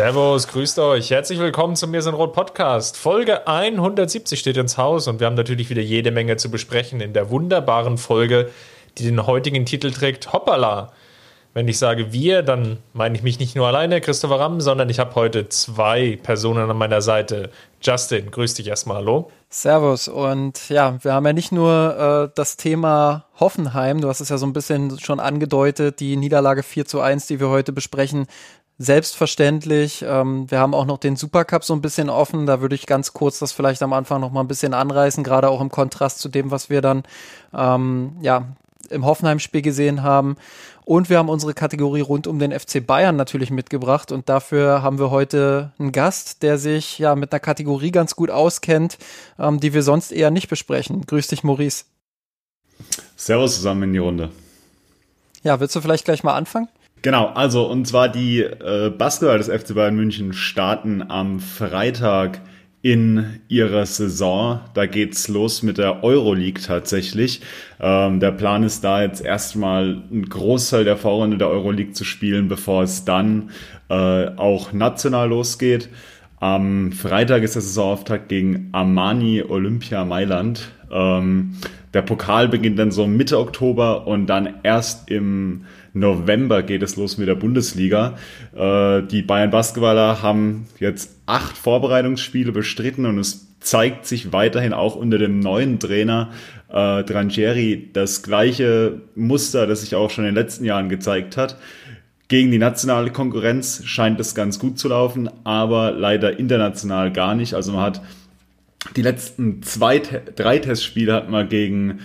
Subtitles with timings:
[0.00, 1.10] Servus, grüßt euch.
[1.10, 2.96] Herzlich willkommen zum Mir sind Rot Podcast.
[2.96, 7.12] Folge 170 steht ins Haus und wir haben natürlich wieder jede Menge zu besprechen in
[7.12, 8.48] der wunderbaren Folge,
[8.96, 10.90] die den heutigen Titel trägt Hoppala.
[11.52, 14.98] Wenn ich sage wir, dann meine ich mich nicht nur alleine, Christopher Ramm, sondern ich
[14.98, 17.50] habe heute zwei Personen an meiner Seite.
[17.82, 19.30] Justin, grüß dich erstmal, hallo.
[19.50, 24.28] Servus und ja, wir haben ja nicht nur äh, das Thema Hoffenheim, du hast es
[24.28, 28.28] ja so ein bisschen schon angedeutet, die Niederlage 4 zu 1, die wir heute besprechen,
[28.80, 30.02] selbstverständlich.
[30.08, 32.46] Ähm, wir haben auch noch den Supercup so ein bisschen offen.
[32.46, 35.50] Da würde ich ganz kurz das vielleicht am Anfang noch mal ein bisschen anreißen, gerade
[35.50, 37.02] auch im Kontrast zu dem, was wir dann
[37.52, 38.46] ähm, ja
[38.88, 40.36] im Hoffenheim-Spiel gesehen haben.
[40.86, 44.12] Und wir haben unsere Kategorie rund um den FC Bayern natürlich mitgebracht.
[44.12, 48.30] Und dafür haben wir heute einen Gast, der sich ja mit einer Kategorie ganz gut
[48.30, 48.96] auskennt,
[49.38, 51.04] ähm, die wir sonst eher nicht besprechen.
[51.04, 51.84] Grüß dich, Maurice.
[53.14, 54.30] Servus zusammen in die Runde.
[55.42, 56.68] Ja, willst du vielleicht gleich mal anfangen?
[57.02, 62.40] Genau, also und zwar die äh, Basketball des FC Bayern München starten am Freitag
[62.82, 64.60] in ihrer Saison.
[64.74, 67.40] Da geht's los mit der Euroleague tatsächlich.
[67.78, 72.48] Ähm, der Plan ist da jetzt erstmal einen Großteil der Vorrunde der Euroleague zu spielen,
[72.48, 73.50] bevor es dann
[73.88, 75.88] äh, auch national losgeht.
[76.38, 80.70] Am Freitag ist der Saisonauftakt gegen Armani Olympia Mailand.
[80.90, 81.56] Ähm,
[81.92, 87.18] der Pokal beginnt dann so Mitte Oktober und dann erst im November geht es los
[87.18, 88.16] mit der Bundesliga.
[88.54, 94.96] Äh, die Bayern Basketballer haben jetzt acht Vorbereitungsspiele bestritten und es zeigt sich weiterhin auch
[94.96, 96.30] unter dem neuen Trainer
[96.68, 101.56] äh, Drangieri das gleiche Muster, das sich auch schon in den letzten Jahren gezeigt hat.
[102.28, 107.54] Gegen die nationale Konkurrenz scheint es ganz gut zu laufen, aber leider international gar nicht.
[107.54, 108.02] Also man hat
[108.96, 112.00] die letzten zwei, drei Testspiele hat man gegen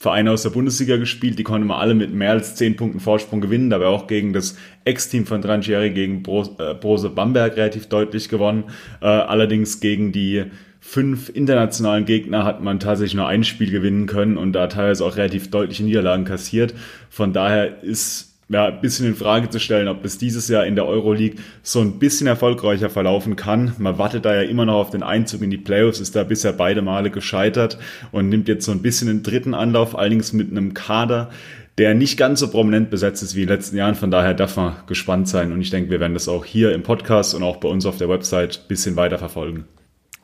[0.00, 3.42] Vereine aus der Bundesliga gespielt, die konnte man alle mit mehr als zehn Punkten Vorsprung
[3.42, 4.56] gewinnen, dabei auch gegen das
[4.86, 8.64] Ex-Team von Drangieri, gegen äh, Brose Bamberg relativ deutlich gewonnen.
[9.02, 10.44] Äh, allerdings gegen die
[10.80, 15.18] fünf internationalen Gegner hat man tatsächlich nur ein Spiel gewinnen können und da teilweise auch
[15.18, 16.72] relativ deutliche Niederlagen kassiert.
[17.10, 20.74] Von daher ist ja, ein bisschen in Frage zu stellen, ob es dieses Jahr in
[20.74, 23.74] der Euroleague so ein bisschen erfolgreicher verlaufen kann.
[23.78, 26.52] Man wartet da ja immer noch auf den Einzug in die Playoffs, ist da bisher
[26.52, 27.78] beide Male gescheitert
[28.10, 31.30] und nimmt jetzt so ein bisschen den dritten Anlauf, allerdings mit einem Kader,
[31.78, 33.94] der nicht ganz so prominent besetzt ist wie in den letzten Jahren.
[33.94, 36.82] Von daher darf man gespannt sein und ich denke, wir werden das auch hier im
[36.82, 39.64] Podcast und auch bei uns auf der Website ein bisschen weiter verfolgen.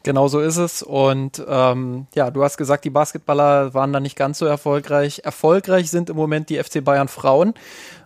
[0.07, 0.85] Genau so ist es.
[0.85, 5.23] Und ähm, ja, du hast gesagt, die Basketballer waren da nicht ganz so erfolgreich.
[5.25, 7.55] Erfolgreich sind im Moment die FC Bayern Frauen.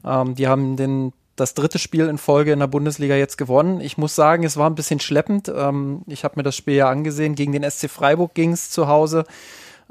[0.02, 3.82] Ähm, die haben den das dritte Spiel in Folge in der Bundesliga jetzt gewonnen.
[3.82, 5.52] Ich muss sagen, es war ein bisschen schleppend.
[5.54, 7.34] Ähm, ich habe mir das Spiel ja angesehen.
[7.34, 9.24] Gegen den SC Freiburg ging es zu Hause.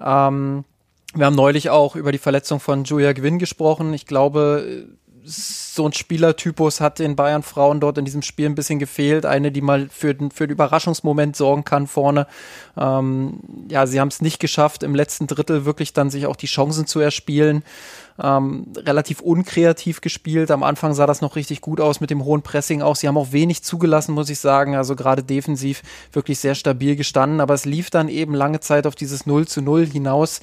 [0.04, 0.66] Ähm,
[1.14, 3.94] wir haben neulich auch über die Verletzung von Julia Gwynn gesprochen.
[3.94, 4.88] Ich glaube,
[5.30, 9.26] so ein Spielertypus hat den Bayern Frauen dort in diesem Spiel ein bisschen gefehlt.
[9.26, 12.26] Eine, die mal für den, für den Überraschungsmoment sorgen kann vorne.
[12.76, 13.40] Ähm,
[13.70, 16.88] ja, sie haben es nicht geschafft, im letzten Drittel wirklich dann sich auch die Chancen
[16.88, 17.64] zu erspielen.
[18.22, 20.52] Ähm, relativ unkreativ gespielt.
[20.52, 22.96] Am Anfang sah das noch richtig gut aus mit dem hohen Pressing auch.
[22.96, 24.76] Sie haben auch wenig zugelassen, muss ich sagen.
[24.76, 27.40] Also gerade defensiv wirklich sehr stabil gestanden.
[27.40, 30.42] Aber es lief dann eben lange Zeit auf dieses 0 zu 0 hinaus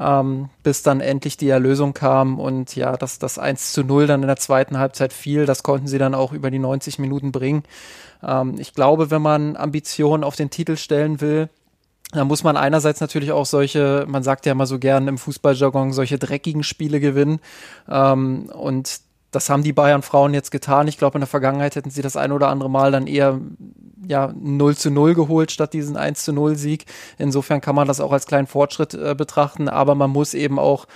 [0.00, 4.22] ähm, bis dann endlich die Erlösung kam und ja, dass das 1 zu 0 dann
[4.22, 7.64] in der zweiten Halbzeit fiel, das konnten sie dann auch über die 90 Minuten bringen.
[8.26, 11.50] Ähm, ich glaube, wenn man Ambitionen auf den Titel stellen will,
[12.12, 15.92] da muss man einerseits natürlich auch solche, man sagt ja immer so gern im Fußballjargon,
[15.92, 17.40] solche dreckigen Spiele gewinnen.
[17.88, 19.00] Ähm, und
[19.30, 20.88] das haben die Bayern Frauen jetzt getan.
[20.88, 23.40] Ich glaube, in der Vergangenheit hätten sie das ein oder andere Mal dann eher
[24.06, 26.86] ja 0 zu 0 geholt statt diesen 1 zu 0 Sieg.
[27.18, 30.86] Insofern kann man das auch als kleinen Fortschritt äh, betrachten, aber man muss eben auch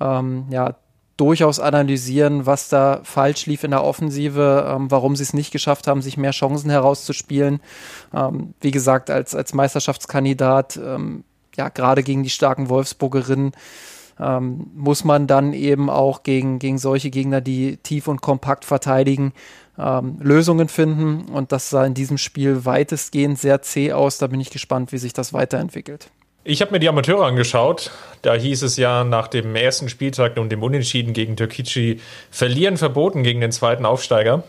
[0.00, 0.74] ähm, ja
[1.16, 5.86] durchaus analysieren, was da falsch lief in der Offensive, ähm, warum sie es nicht geschafft
[5.86, 7.60] haben, sich mehr Chancen herauszuspielen.
[8.12, 11.22] Ähm, wie gesagt, als, als Meisterschaftskandidat, ähm,
[11.56, 13.52] ja, gerade gegen die starken Wolfsburgerinnen,
[14.18, 19.32] ähm, muss man dann eben auch gegen, gegen solche Gegner, die tief und kompakt verteidigen,
[19.78, 21.24] ähm, Lösungen finden.
[21.32, 24.18] Und das sah in diesem Spiel weitestgehend sehr zäh aus.
[24.18, 26.10] Da bin ich gespannt, wie sich das weiterentwickelt.
[26.46, 27.90] Ich habe mir die Amateure angeschaut.
[28.20, 32.00] Da hieß es ja nach dem ersten Spieltag und dem Unentschieden gegen Türkici
[32.30, 34.44] verlieren verboten gegen den zweiten Aufsteiger.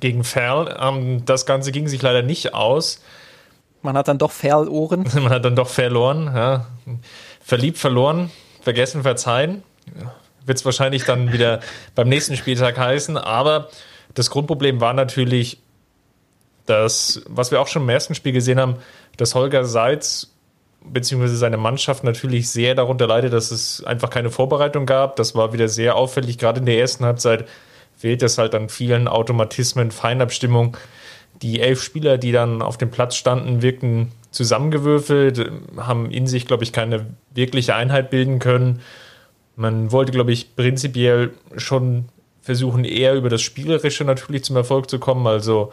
[0.00, 0.76] gegen Ferl.
[0.80, 3.00] Ähm, das Ganze ging sich leider nicht aus.
[3.82, 5.04] Man hat dann doch Ferl-Ohren.
[5.14, 6.32] Man hat dann doch verloren.
[6.34, 6.66] Ja.
[7.44, 8.30] Verliebt, verloren,
[8.62, 9.62] vergessen, verzeihen.
[10.46, 11.60] Wird es wahrscheinlich dann wieder
[11.94, 13.18] beim nächsten Spieltag heißen.
[13.18, 13.68] Aber
[14.14, 15.58] das Grundproblem war natürlich,
[16.64, 18.76] dass, was wir auch schon im ersten Spiel gesehen haben,
[19.18, 20.30] dass Holger Seitz
[20.82, 25.16] beziehungsweise seine Mannschaft natürlich sehr darunter leidet, dass es einfach keine Vorbereitung gab.
[25.16, 26.38] Das war wieder sehr auffällig.
[26.38, 27.46] Gerade in der ersten Halbzeit
[27.94, 30.78] fehlt es halt an vielen Automatismen, Feinabstimmung.
[31.42, 36.64] Die elf Spieler, die dann auf dem Platz standen, wirkten zusammengewürfelt, haben in sich, glaube
[36.64, 38.80] ich, keine wirkliche Einheit bilden können.
[39.56, 42.06] Man wollte, glaube ich, prinzipiell schon
[42.42, 45.26] versuchen, eher über das Spielerische natürlich zum Erfolg zu kommen.
[45.26, 45.72] Also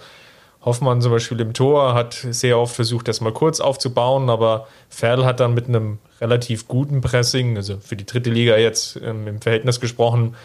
[0.63, 5.25] Hoffmann zum Beispiel im Tor hat sehr oft versucht, das mal kurz aufzubauen, aber Ferl
[5.25, 9.41] hat dann mit einem relativ guten Pressing, also für die dritte Liga jetzt ähm, im
[9.41, 10.35] Verhältnis gesprochen,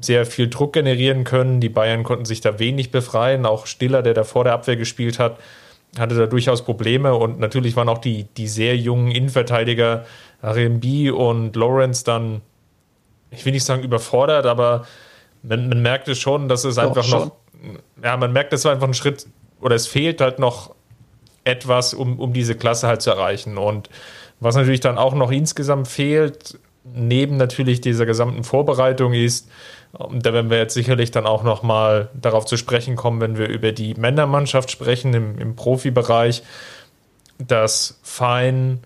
[0.00, 1.60] sehr viel Druck generieren können.
[1.60, 3.46] Die Bayern konnten sich da wenig befreien.
[3.46, 5.38] Auch Stiller, der da vor der Abwehr gespielt hat,
[5.98, 7.14] hatte da durchaus Probleme.
[7.14, 10.04] Und natürlich waren auch die, die sehr jungen Innenverteidiger
[10.42, 12.42] RMB und Lawrence dann,
[13.30, 14.86] ich will nicht sagen überfordert, aber
[15.42, 17.20] man, man merkte schon, dass es Doch, einfach schon.
[17.20, 17.32] noch,
[18.02, 19.26] ja, man merkt, es war einfach ein Schritt
[19.60, 20.74] oder es fehlt halt noch
[21.44, 23.58] etwas, um, um diese Klasse halt zu erreichen.
[23.58, 23.88] Und
[24.40, 29.48] was natürlich dann auch noch insgesamt fehlt, neben natürlich dieser gesamten Vorbereitung ist,
[29.92, 33.48] da werden wir jetzt sicherlich dann auch noch mal darauf zu sprechen kommen, wenn wir
[33.48, 36.42] über die Männermannschaft sprechen im, im Profibereich,
[37.38, 38.80] dass Fein,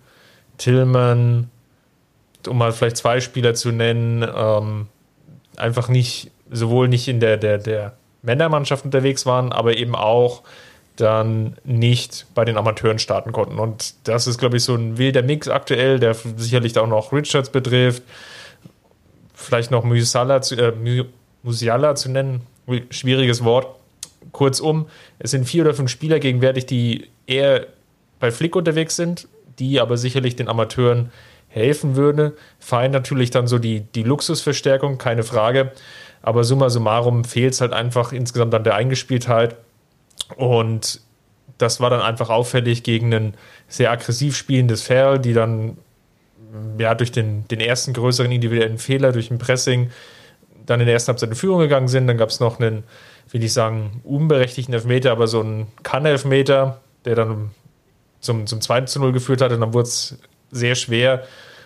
[0.58, 1.50] Tillman,
[2.46, 4.86] um mal vielleicht zwei Spieler zu nennen, ähm,
[5.56, 10.42] einfach nicht, sowohl nicht in der, der, der Männermannschaft unterwegs waren, aber eben auch
[11.00, 13.58] dann nicht bei den Amateuren starten konnten.
[13.58, 17.50] Und das ist, glaube ich, so ein wilder Mix aktuell, der sicherlich auch noch Richards
[17.50, 18.02] betrifft.
[19.32, 20.72] Vielleicht noch Musiala zu, äh,
[21.42, 22.42] Musiala zu nennen.
[22.90, 23.76] Schwieriges Wort.
[24.32, 24.88] Kurzum,
[25.20, 27.66] es sind vier oder fünf Spieler gegenwärtig, die eher
[28.18, 29.28] bei Flick unterwegs sind,
[29.58, 31.12] die aber sicherlich den Amateuren
[31.46, 32.36] helfen würde.
[32.58, 35.72] Fein natürlich dann so die, die Luxusverstärkung, keine Frage.
[36.20, 39.56] Aber summa summarum fehlt es halt einfach insgesamt an der Eingespieltheit.
[40.36, 41.00] Und
[41.58, 43.34] das war dann einfach auffällig gegen ein
[43.66, 45.78] sehr aggressiv spielendes Ferl, die dann
[46.78, 49.90] ja durch den, den ersten größeren individuellen Fehler, durch ein Pressing,
[50.66, 52.06] dann in der ersten Halbzeit in Führung gegangen sind.
[52.06, 52.84] Dann gab es noch einen,
[53.30, 57.50] will ich sagen, unberechtigten Elfmeter, aber so einen Kann-Elfmeter, der dann
[58.20, 59.52] zum, zum 2 zu 0 geführt hat.
[59.52, 60.18] Und dann wurde es
[60.50, 61.24] sehr schwer.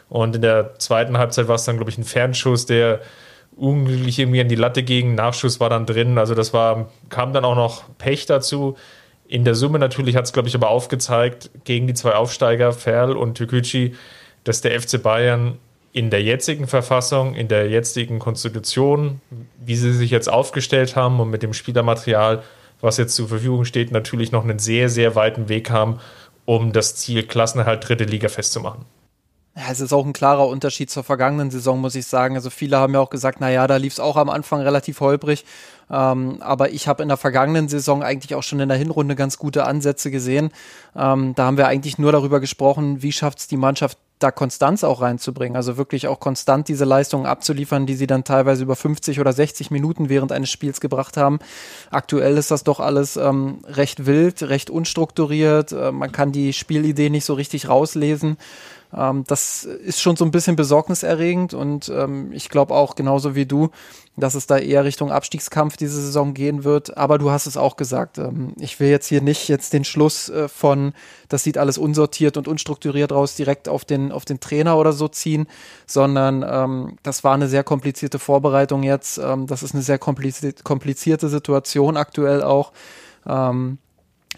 [0.09, 3.01] Und in der zweiten Halbzeit war es dann, glaube ich, ein Fernschuss, der
[3.57, 5.15] unglücklich irgendwie an die Latte ging.
[5.15, 6.19] Nachschuss war dann drin.
[6.19, 8.77] Also das war, kam dann auch noch Pech dazu.
[9.27, 13.17] In der Summe natürlich hat es, glaube ich, aber aufgezeigt, gegen die zwei Aufsteiger, Ferl
[13.17, 13.93] und Türkücü,
[14.45, 15.59] dass der FC Bayern
[15.93, 19.21] in der jetzigen Verfassung, in der jetzigen Konstitution,
[19.59, 22.43] wie sie sich jetzt aufgestellt haben und mit dem Spielermaterial,
[22.81, 26.01] was jetzt zur Verfügung steht, natürlich noch einen sehr, sehr weiten Weg haben,
[26.45, 28.85] um das Ziel Klassenerhalt dritte Liga festzumachen.
[29.55, 32.37] Ja, es ist auch ein klarer Unterschied zur vergangenen Saison, muss ich sagen.
[32.37, 35.01] Also viele haben ja auch gesagt, na ja, da lief es auch am Anfang relativ
[35.01, 35.45] holprig.
[35.91, 39.37] Ähm, aber ich habe in der vergangenen Saison eigentlich auch schon in der Hinrunde ganz
[39.37, 40.53] gute Ansätze gesehen.
[40.97, 44.85] Ähm, da haben wir eigentlich nur darüber gesprochen, wie schafft es die Mannschaft, da Konstanz
[44.85, 45.57] auch reinzubringen.
[45.57, 49.71] Also wirklich auch konstant diese Leistungen abzuliefern, die sie dann teilweise über 50 oder 60
[49.71, 51.41] Minuten während eines Spiels gebracht haben.
[51.91, 55.73] Aktuell ist das doch alles ähm, recht wild, recht unstrukturiert.
[55.73, 58.39] Äh, man kann die Spielidee nicht so richtig rauslesen.
[58.95, 63.47] Ähm, das ist schon so ein bisschen besorgniserregend und ähm, ich glaube auch genauso wie
[63.47, 63.71] du,
[64.17, 66.99] dass es da eher Richtung Abstiegskampf diese Saison gehen wird.
[66.99, 68.19] Aber du hast es auch gesagt.
[68.19, 70.93] Ähm, ich will jetzt hier nicht jetzt den Schluss äh, von,
[71.29, 75.09] das sieht alles unsortiert und unstrukturiert raus, direkt auf den, auf den Trainer oder so
[75.09, 75.47] ziehen,
[75.87, 79.19] sondern ähm, das war eine sehr komplizierte Vorbereitung jetzt.
[79.19, 82.73] Ähm, das ist eine sehr komplizierte, Situation aktuell auch.
[83.27, 83.79] Ähm,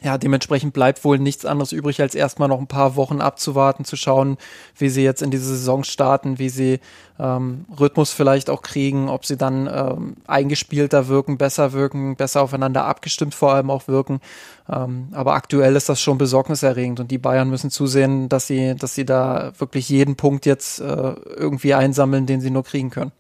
[0.05, 3.97] ja, dementsprechend bleibt wohl nichts anderes übrig, als erstmal noch ein paar Wochen abzuwarten, zu
[3.97, 4.37] schauen,
[4.77, 6.81] wie sie jetzt in diese Saison starten, wie sie
[7.19, 12.85] ähm, Rhythmus vielleicht auch kriegen, ob sie dann ähm, eingespielter wirken, besser wirken, besser aufeinander
[12.85, 14.21] abgestimmt vor allem auch wirken.
[14.69, 18.95] Ähm, aber aktuell ist das schon besorgniserregend und die Bayern müssen zusehen, dass sie, dass
[18.95, 23.13] sie da wirklich jeden Punkt jetzt äh, irgendwie einsammeln, den sie nur kriegen können.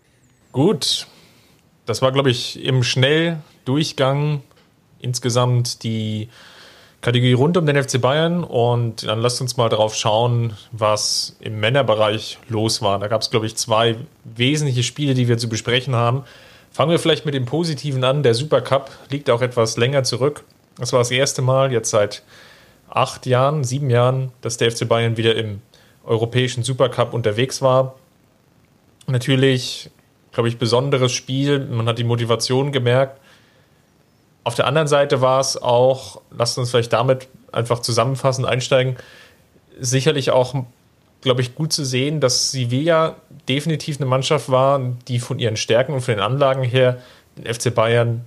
[0.52, 1.06] Gut,
[1.86, 4.42] das war, glaube ich, im Schnelldurchgang
[5.00, 6.28] insgesamt die
[7.04, 11.60] Kategorie rund um den FC Bayern und dann lasst uns mal darauf schauen, was im
[11.60, 12.98] Männerbereich los war.
[12.98, 16.24] Da gab es, glaube ich, zwei wesentliche Spiele, die wir zu besprechen haben.
[16.72, 18.22] Fangen wir vielleicht mit dem Positiven an.
[18.22, 20.44] Der Supercup liegt auch etwas länger zurück.
[20.78, 22.22] Das war das erste Mal jetzt seit
[22.88, 25.60] acht Jahren, sieben Jahren, dass der FC Bayern wieder im
[26.04, 27.96] europäischen Supercup unterwegs war.
[29.06, 29.90] Natürlich,
[30.32, 31.66] glaube ich, besonderes Spiel.
[31.66, 33.20] Man hat die Motivation gemerkt
[34.44, 38.96] Auf der anderen Seite war es auch, lasst uns vielleicht damit einfach zusammenfassend einsteigen,
[39.80, 40.54] sicherlich auch,
[41.22, 43.16] glaube ich, gut zu sehen, dass Sevilla
[43.48, 46.98] definitiv eine Mannschaft war, die von ihren Stärken und von den Anlagen her
[47.36, 48.24] den FC Bayern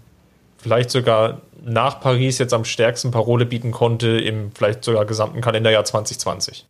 [0.57, 5.85] vielleicht sogar nach Paris jetzt am stärksten Parole bieten konnte im vielleicht sogar gesamten Kalenderjahr
[5.85, 6.65] 2020.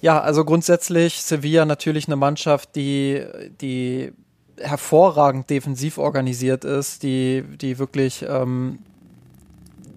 [0.00, 3.24] Ja, also grundsätzlich Sevilla natürlich eine Mannschaft, die,
[3.60, 4.12] die
[4.60, 8.78] hervorragend defensiv organisiert ist, die, die wirklich ähm,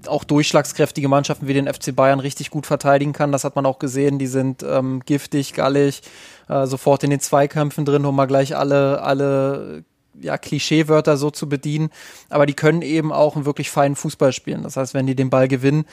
[0.07, 3.31] auch durchschlagskräftige Mannschaften wie den FC Bayern richtig gut verteidigen kann.
[3.31, 4.19] Das hat man auch gesehen.
[4.19, 6.01] Die sind ähm, giftig, gallig,
[6.47, 9.83] äh, sofort in den Zweikämpfen drin, um mal gleich alle, alle
[10.19, 11.89] ja, Klischeewörter so zu bedienen.
[12.29, 14.63] Aber die können eben auch einen wirklich feinen Fußball spielen.
[14.63, 15.85] Das heißt, wenn die den Ball gewinnen,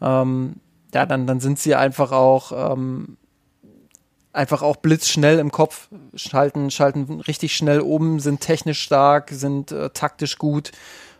[0.00, 0.56] ähm,
[0.94, 3.16] ja, dann, dann sind sie einfach auch ähm,
[4.32, 9.90] einfach auch blitzschnell im Kopf, schalten, schalten richtig schnell um, sind technisch stark, sind äh,
[9.90, 10.72] taktisch gut,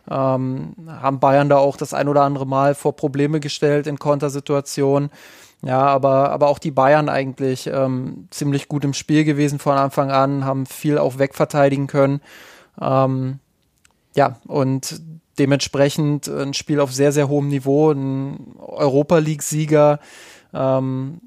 [0.09, 5.11] ähm, haben Bayern da auch das ein oder andere Mal vor Probleme gestellt in Kontersituationen.
[5.61, 10.11] Ja, aber, aber auch die Bayern eigentlich ähm, ziemlich gut im Spiel gewesen von Anfang
[10.11, 12.19] an, haben viel auch wegverteidigen können.
[12.81, 13.39] Ähm,
[14.13, 14.99] ja, und
[15.39, 19.99] dementsprechend ein Spiel auf sehr, sehr hohem Niveau, ein Europa League-Sieger,
[20.53, 21.21] ähm,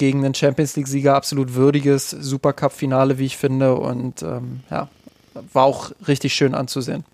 [0.00, 3.74] gegen den Champions League-Sieger absolut würdiges Supercup-Finale, wie ich finde.
[3.74, 4.88] Und ähm, ja,
[5.52, 7.04] war auch richtig schön anzusehen.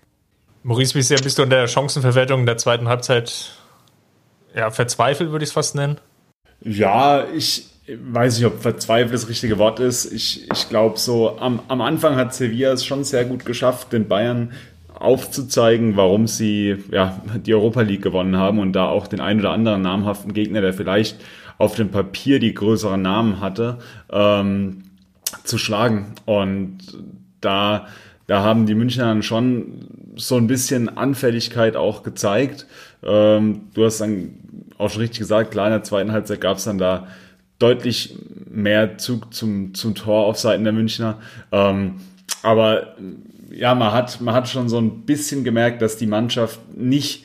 [0.63, 3.51] Maurice, wie sehr bist du in der Chancenverwertung in der zweiten Halbzeit
[4.55, 5.97] ja, verzweifelt, würde ich es fast nennen?
[6.61, 10.11] Ja, ich weiß nicht, ob verzweifelt das richtige Wort ist.
[10.11, 14.07] Ich, ich glaube so, am, am Anfang hat Sevilla es schon sehr gut geschafft, den
[14.07, 14.53] Bayern
[14.93, 19.51] aufzuzeigen, warum sie ja, die Europa League gewonnen haben und da auch den ein oder
[19.51, 21.17] anderen namhaften Gegner, der vielleicht
[21.57, 23.79] auf dem Papier die größeren Namen hatte,
[24.11, 24.83] ähm,
[25.43, 26.13] zu schlagen.
[26.25, 26.77] Und
[27.41, 27.87] da,
[28.27, 32.65] da haben die Münchner schon so ein bisschen Anfälligkeit auch gezeigt.
[33.03, 34.35] Ähm, du hast dann
[34.77, 37.07] auch schon richtig gesagt, klar, in der zweiten Halbzeit gab es dann da
[37.59, 38.15] deutlich
[38.49, 41.19] mehr Zug zum, zum Tor auf Seiten der Münchner.
[41.51, 41.95] Ähm,
[42.43, 42.95] aber
[43.51, 47.23] ja, man hat, man hat schon so ein bisschen gemerkt, dass die Mannschaft nicht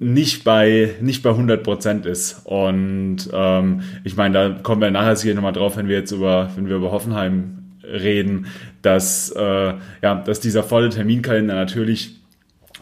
[0.00, 2.40] nicht bei, nicht bei 100 Prozent ist.
[2.44, 6.50] Und ähm, ich meine, da kommen wir nachher sicher nochmal drauf, wenn wir jetzt über,
[6.56, 8.46] wenn wir über Hoffenheim reden,
[8.80, 12.16] dass, äh, ja, dass dieser volle Terminkalender natürlich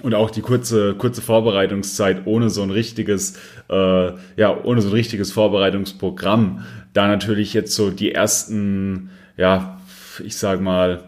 [0.02, 3.36] und auch die kurze, kurze Vorbereitungszeit ohne so ein richtiges,
[3.68, 9.80] äh, ja, ohne so ein richtiges Vorbereitungsprogramm, da natürlich jetzt so die ersten, ja,
[10.24, 11.02] ich sag mal,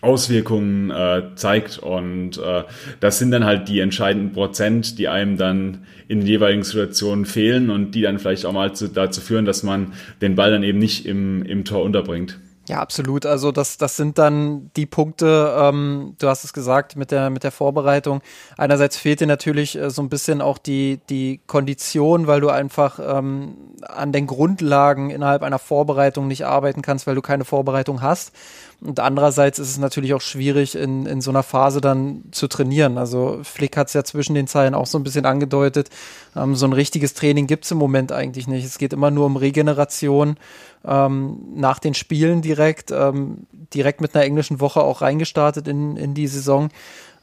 [0.00, 1.78] Auswirkungen äh, zeigt.
[1.78, 2.64] Und äh,
[3.00, 7.70] das sind dann halt die entscheidenden Prozent, die einem dann in den jeweiligen Situationen fehlen
[7.70, 10.78] und die dann vielleicht auch mal zu, dazu führen, dass man den Ball dann eben
[10.78, 12.38] nicht im, im Tor unterbringt.
[12.70, 13.26] Ja, absolut.
[13.26, 17.42] Also das, das sind dann die Punkte, ähm, du hast es gesagt, mit der, mit
[17.42, 18.22] der Vorbereitung.
[18.56, 23.00] Einerseits fehlt dir natürlich äh, so ein bisschen auch die, die Kondition, weil du einfach
[23.02, 28.32] ähm, an den Grundlagen innerhalb einer Vorbereitung nicht arbeiten kannst, weil du keine Vorbereitung hast.
[28.82, 32.96] Und andererseits ist es natürlich auch schwierig, in, in so einer Phase dann zu trainieren.
[32.96, 35.90] Also Flick hat es ja zwischen den Zeilen auch so ein bisschen angedeutet.
[36.34, 38.64] Ähm, so ein richtiges Training gibt es im Moment eigentlich nicht.
[38.64, 40.36] Es geht immer nur um Regeneration
[40.84, 46.14] ähm, nach den Spielen direkt, ähm, direkt mit einer englischen Woche auch reingestartet in, in
[46.14, 46.70] die Saison.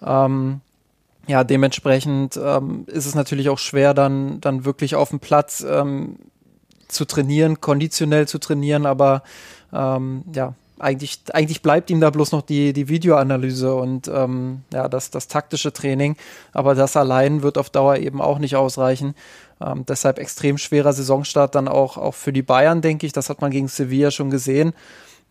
[0.06, 0.62] Ähm,
[1.26, 6.18] ja, dementsprechend ähm, ist es natürlich auch schwer, dann, dann wirklich auf dem Platz ähm,
[6.88, 9.24] zu trainieren, konditionell zu trainieren, aber
[9.74, 14.88] ähm, ja, eigentlich, eigentlich bleibt ihm da bloß noch die, die Videoanalyse und ähm, ja,
[14.88, 16.16] das, das taktische Training.
[16.54, 19.16] Aber das allein wird auf Dauer eben auch nicht ausreichen.
[19.60, 23.14] Ähm, deshalb extrem schwerer Saisonstart dann auch, auch für die Bayern, denke ich.
[23.14, 24.74] Das hat man gegen Sevilla schon gesehen.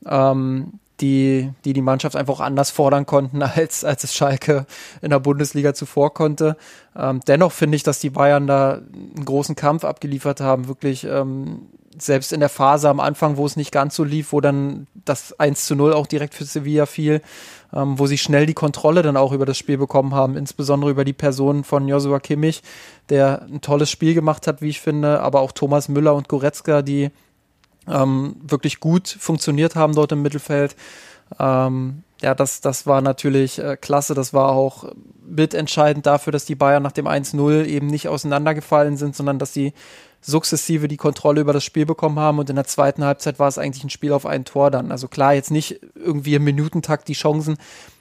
[0.05, 4.67] Ähm, die, die die Mannschaft einfach anders fordern konnten, als, als es Schalke
[5.03, 6.57] in der Bundesliga zuvor konnte.
[6.97, 11.67] Ähm, dennoch finde ich, dass die Bayern da einen großen Kampf abgeliefert haben, wirklich ähm,
[11.99, 15.39] selbst in der Phase am Anfang, wo es nicht ganz so lief, wo dann das
[15.39, 17.23] 1 zu 0 auch direkt für Sevilla fiel,
[17.73, 21.05] ähm, wo sie schnell die Kontrolle dann auch über das Spiel bekommen haben, insbesondere über
[21.05, 22.63] die Person von Joshua Kimmich,
[23.09, 26.83] der ein tolles Spiel gemacht hat, wie ich finde, aber auch Thomas Müller und Goretzka,
[26.83, 27.11] die
[27.89, 30.77] ähm, wirklich gut funktioniert haben dort im Mittelfeld.
[31.39, 34.15] Ähm, ja, das, das war natürlich äh, klasse.
[34.15, 34.93] Das war auch
[35.27, 39.73] mitentscheidend dafür, dass die Bayern nach dem 1-0 eben nicht auseinandergefallen sind, sondern dass sie
[40.27, 43.59] sukzessive die Kontrolle über das Spiel bekommen haben und in der zweiten Halbzeit war es
[43.59, 44.91] eigentlich ein Spiel auf ein Tor dann.
[44.91, 47.57] Also klar, jetzt nicht irgendwie im Minutentakt die Chancen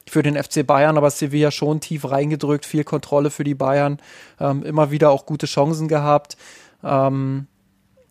[0.09, 3.99] für den FC Bayern, aber Sevilla schon tief reingedrückt, viel Kontrolle für die Bayern,
[4.39, 6.35] ähm, immer wieder auch gute Chancen gehabt.
[6.83, 7.45] Ähm,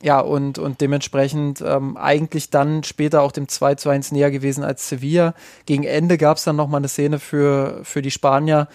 [0.01, 4.63] ja, und, und dementsprechend ähm, eigentlich dann später auch dem 2 zu 1 näher gewesen
[4.63, 5.35] als Sevilla.
[5.67, 8.69] Gegen Ende gab es dann nochmal eine Szene für, für die Spanier,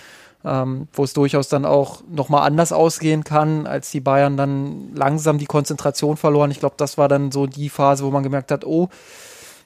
[0.46, 5.38] ähm, wo es durchaus dann auch nochmal anders ausgehen kann, als die Bayern dann langsam
[5.38, 6.52] die Konzentration verloren.
[6.52, 8.90] Ich glaube, das war dann so die Phase, wo man gemerkt hat, oh,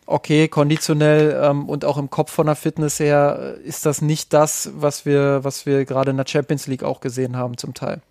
[0.06, 4.72] okay, konditionell ähm, und auch im Kopf von der Fitness her ist das nicht das,
[4.76, 8.02] was wir, was wir gerade in der Champions League auch gesehen haben zum Teil.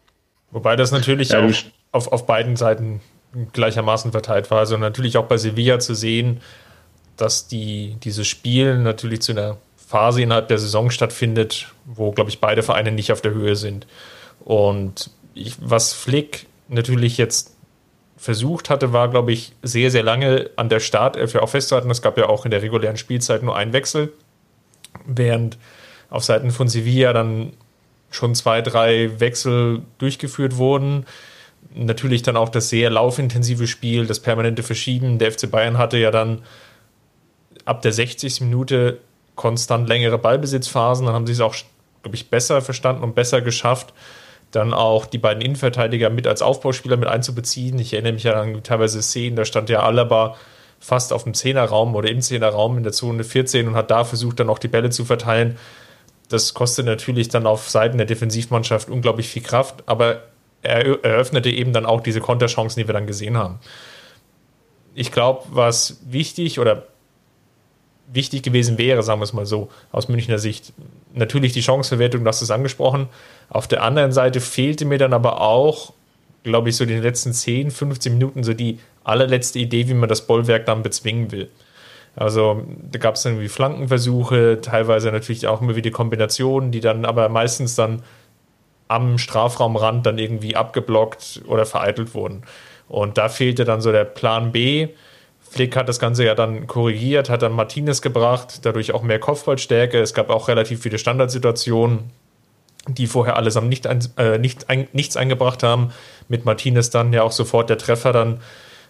[0.51, 1.53] Wobei das natürlich ja, auch
[1.93, 3.01] auf, auf beiden Seiten
[3.53, 4.59] gleichermaßen verteilt war.
[4.59, 6.41] Also natürlich auch bei Sevilla zu sehen,
[7.17, 9.57] dass die, dieses Spiel natürlich zu einer
[9.93, 13.87] Phase innerhalb der Saison stattfindet, wo, glaube ich, beide Vereine nicht auf der Höhe sind.
[14.43, 17.55] Und ich, was Flick natürlich jetzt
[18.17, 21.91] versucht hatte, war, glaube ich, sehr, sehr lange an der Startelf auch festzuhalten.
[21.91, 24.15] Es gab ja auch in der regulären Spielzeit nur einen Wechsel,
[25.05, 25.59] während
[26.09, 27.53] auf Seiten von Sevilla dann
[28.11, 31.05] schon zwei, drei Wechsel durchgeführt wurden.
[31.75, 35.19] Natürlich dann auch das sehr laufintensive Spiel, das permanente Verschieben.
[35.19, 36.43] Der FC Bayern hatte ja dann
[37.67, 38.41] ab der 60.
[38.41, 38.99] Minute
[39.35, 41.07] konstant längere Ballbesitzphasen.
[41.07, 41.55] Dann haben sie es auch,
[42.03, 43.93] glaube ich, besser verstanden und besser geschafft,
[44.51, 47.79] dann auch die beiden Innenverteidiger mit als Aufbauspieler mit einzubeziehen.
[47.79, 50.37] Ich erinnere mich ja an teilweise Szenen, da stand ja Alaba
[50.79, 54.41] fast auf dem Zehnerraum oder im Zehnerraum in der Zone 14 und hat da versucht,
[54.41, 55.57] dann auch die Bälle zu verteilen.
[56.29, 60.25] Das kostet natürlich dann auf Seiten der Defensivmannschaft unglaublich viel Kraft, aber
[60.63, 63.61] er eröffnete eben dann auch diese Konterchancen, die wir dann gesehen haben.
[64.95, 66.87] Ich glaube, was wichtig oder
[68.13, 70.73] wichtig gewesen wäre, sagen wir es mal so, aus Münchner Sicht.
[71.15, 73.09] Natürlich die Chanceverwertung, du hast es angesprochen.
[73.49, 75.93] Auf der anderen Seite fehlte mir dann aber auch,
[76.43, 80.09] glaube ich, so in den letzten 10, 15 Minuten so die allerletzte Idee, wie man
[80.09, 81.49] das Bollwerk dann bezwingen will.
[82.15, 87.05] Also da gab es dann irgendwie Flankenversuche, teilweise natürlich auch immer wieder Kombinationen, die dann
[87.05, 88.03] aber meistens dann
[88.89, 92.43] am Strafraumrand dann irgendwie abgeblockt oder vereitelt wurden.
[92.89, 94.89] Und da fehlte dann so der Plan B,
[95.53, 100.01] Flick hat das Ganze ja dann korrigiert, hat dann Martinez gebracht, dadurch auch mehr Kopfballstärke.
[100.01, 102.11] Es gab auch relativ viele Standardsituationen,
[102.89, 105.93] die vorher allesamt nicht, äh, nicht ein, nichts eingebracht haben.
[106.29, 108.41] Mit Martinez dann ja auch sofort der Treffer dann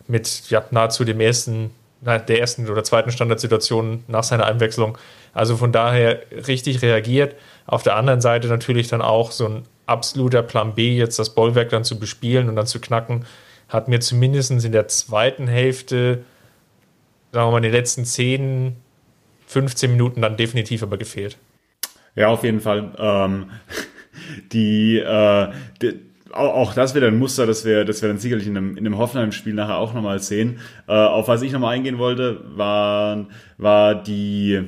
[0.06, 4.96] mit ja, nahezu dem ersten, der ersten oder zweiten Standardsituation nach seiner Einwechslung.
[5.34, 7.34] Also von daher richtig reagiert.
[7.66, 11.70] Auf der anderen Seite natürlich dann auch so ein absoluter Plan B, jetzt das Bollwerk
[11.70, 13.24] dann zu bespielen und dann zu knacken,
[13.68, 16.24] hat mir zumindest in der zweiten Hälfte
[17.32, 18.76] sagen wir mal, in den letzten 10,
[19.46, 21.38] 15 Minuten dann definitiv aber gefehlt.
[22.14, 22.94] Ja, auf jeden Fall.
[22.98, 23.50] Ähm,
[24.52, 25.48] die, äh,
[25.80, 26.00] die
[26.32, 28.96] auch das wieder ein Muster, das wir, das wir dann sicherlich in einem, in einem
[28.96, 30.60] Hoffenheim-Spiel nachher auch nochmal sehen.
[30.88, 33.26] Äh, auf was ich nochmal eingehen wollte, war,
[33.58, 34.62] war die,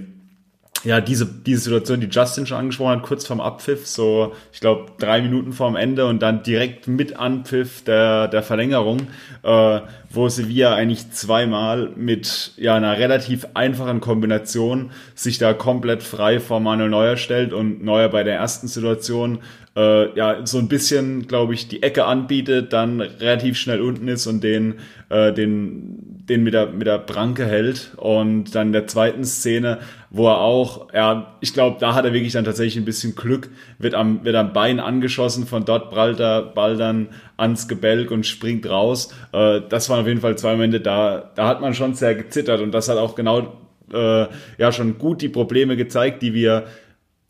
[0.82, 4.92] ja, diese, diese Situation, die Justin schon angesprochen hat, kurz vorm Abpfiff, so, ich glaube,
[4.98, 9.06] drei Minuten vorm Ende und dann direkt mit Anpfiff der, der Verlängerung,
[9.42, 16.38] äh, wo Sevilla eigentlich zweimal mit ja, einer relativ einfachen Kombination sich da komplett frei
[16.38, 19.38] vor Manuel Neuer stellt und Neuer bei der ersten Situation
[19.76, 24.26] äh, ja so ein bisschen, glaube ich, die Ecke anbietet, dann relativ schnell unten ist
[24.26, 24.74] und den,
[25.08, 27.92] äh, den den mit der, mit der Pranke hält.
[27.96, 29.78] Und dann in der zweiten Szene,
[30.10, 33.50] wo er auch, ja, ich glaube, da hat er wirklich dann tatsächlich ein bisschen Glück,
[33.78, 38.26] wird am, wird am Bein angeschossen, von dort prallt der Ball dann ans Gebälk und
[38.26, 39.12] springt raus.
[39.32, 42.60] Äh, das waren auf jeden Fall zwei Momente, da, da hat man schon sehr gezittert.
[42.60, 43.58] Und das hat auch genau,
[43.92, 46.64] äh, ja, schon gut die Probleme gezeigt, die wir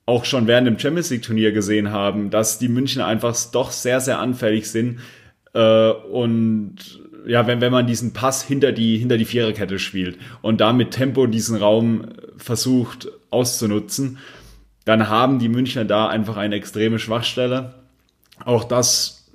[0.07, 4.00] auch schon während dem Champions League Turnier gesehen haben, dass die München einfach doch sehr,
[4.00, 5.00] sehr anfällig sind.
[5.54, 10.60] Äh, und ja, wenn, wenn man diesen Pass hinter die, hinter die Viererkette spielt und
[10.60, 12.06] da mit Tempo diesen Raum
[12.37, 14.18] versucht auszunutzen,
[14.84, 17.74] dann haben die Münchner da einfach eine extreme Schwachstelle.
[18.44, 19.32] Auch das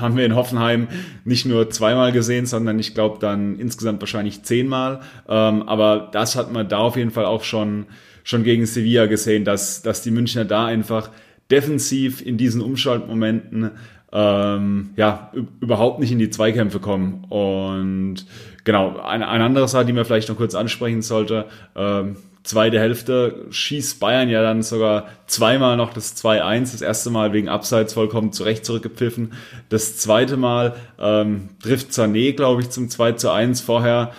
[0.00, 0.88] haben wir in Hoffenheim
[1.24, 5.00] nicht nur zweimal gesehen, sondern ich glaube dann insgesamt wahrscheinlich zehnmal.
[5.28, 7.86] Ähm, aber das hat man da auf jeden Fall auch schon,
[8.24, 11.10] schon gegen Sevilla gesehen, dass, dass die Münchner da einfach
[11.50, 13.72] defensiv in diesen Umschaltmomenten
[14.14, 17.24] ähm, ja, überhaupt nicht in die Zweikämpfe kommen.
[17.28, 18.24] Und
[18.62, 23.46] genau, eine, eine andere Sache, die man vielleicht noch kurz ansprechen sollte, ähm, zweite Hälfte
[23.50, 28.32] schießt Bayern ja dann sogar zweimal noch das 2-1, das erste Mal wegen Abseits vollkommen
[28.32, 29.32] zurecht zurückgepfiffen.
[29.68, 33.62] Das zweite Mal ähm, trifft Sané, glaube ich, zum 2 1.
[33.62, 34.12] Vorher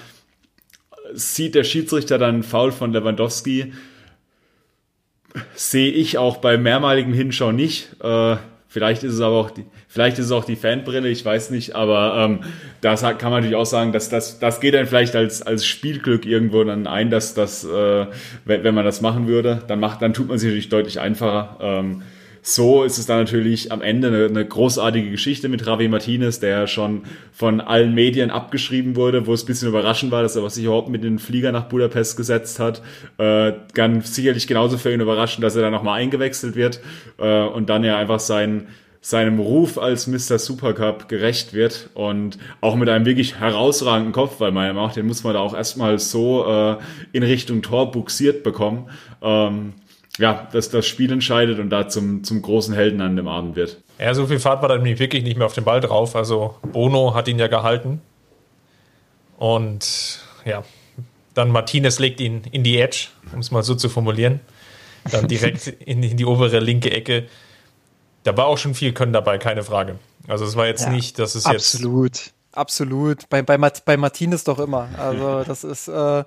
[1.13, 3.71] sieht der Schiedsrichter dann Foul von Lewandowski.
[5.53, 7.95] Sehe ich auch bei mehrmaligem Hinschauen nicht.
[8.01, 8.37] Äh,
[8.75, 9.63] Vielleicht ist es aber auch die,
[9.95, 12.39] vielleicht ist es auch die Fanbrille, ich weiß nicht, aber ähm,
[12.81, 16.25] das kann man natürlich auch sagen, dass das, das geht dann vielleicht als, als Spielglück
[16.25, 18.05] irgendwo dann ein, dass das, äh,
[18.43, 21.57] wenn, wenn man das machen würde, dann macht, dann tut man sich natürlich deutlich einfacher.
[21.61, 22.01] Ähm,
[22.41, 26.67] so ist es dann natürlich am Ende eine, eine großartige Geschichte mit Javi Martinez, der
[26.67, 30.65] schon von allen Medien abgeschrieben wurde, wo es ein bisschen überraschend war, dass er sich
[30.65, 32.81] überhaupt mit den Flieger nach Budapest gesetzt hat.
[33.17, 36.81] Äh, ganz sicherlich genauso für ihn überraschend, dass er dann nochmal eingewechselt wird
[37.17, 38.67] äh, und dann ja einfach sein
[39.05, 40.39] seinem Ruf als Mr.
[40.39, 45.05] Supercup gerecht wird und auch mit einem wirklich herausragenden Kopf, weil man ja macht, den
[45.05, 46.77] muss man da auch erstmal so äh,
[47.11, 48.89] in Richtung Tor buxiert bekommen.
[49.21, 49.73] Ähm,
[50.17, 53.77] ja, dass das Spiel entscheidet und da zum, zum großen Helden an dem Abend wird.
[53.99, 56.15] Ja, so viel Fahrt war dann wirklich nicht mehr auf den Ball drauf.
[56.15, 58.01] Also Bono hat ihn ja gehalten.
[59.37, 60.63] Und ja,
[61.35, 64.39] dann Martinez legt ihn in die Edge, um es mal so zu formulieren.
[65.11, 67.25] Dann direkt in, in die obere linke Ecke
[68.25, 69.97] da war auch schon viel Können dabei, keine Frage.
[70.27, 72.33] Also es war jetzt ja, nicht, dass es absolut, jetzt.
[72.51, 73.29] Absolut, absolut.
[73.29, 74.89] Bei, bei, bei Martinez doch immer.
[74.97, 76.23] Also das ist, äh,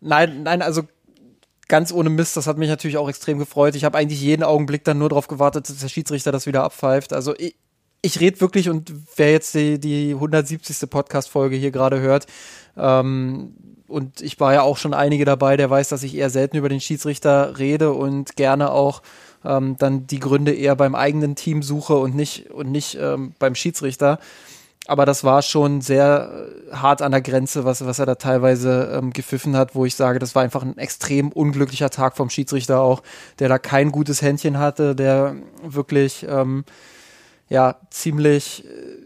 [0.00, 0.82] nein, nein, also
[1.68, 3.76] ganz ohne Mist, das hat mich natürlich auch extrem gefreut.
[3.76, 7.12] Ich habe eigentlich jeden Augenblick dann nur darauf gewartet, dass der Schiedsrichter das wieder abpfeift.
[7.12, 7.54] Also ich,
[8.02, 10.90] ich rede wirklich und wer jetzt die, die 170.
[10.90, 12.26] Podcast-Folge hier gerade hört,
[12.76, 13.54] ähm,
[13.86, 16.68] und ich war ja auch schon einige dabei, der weiß, dass ich eher selten über
[16.68, 19.02] den Schiedsrichter rede und gerne auch
[19.44, 23.54] ähm, dann die Gründe eher beim eigenen Team suche und nicht, und nicht ähm, beim
[23.54, 24.18] Schiedsrichter.
[24.86, 28.90] Aber das war schon sehr äh, hart an der Grenze, was, was er da teilweise
[28.92, 32.80] ähm, gepfiffen hat, wo ich sage, das war einfach ein extrem unglücklicher Tag vom Schiedsrichter
[32.80, 33.02] auch,
[33.38, 36.64] der da kein gutes Händchen hatte, der wirklich ähm,
[37.48, 38.99] ja ziemlich äh,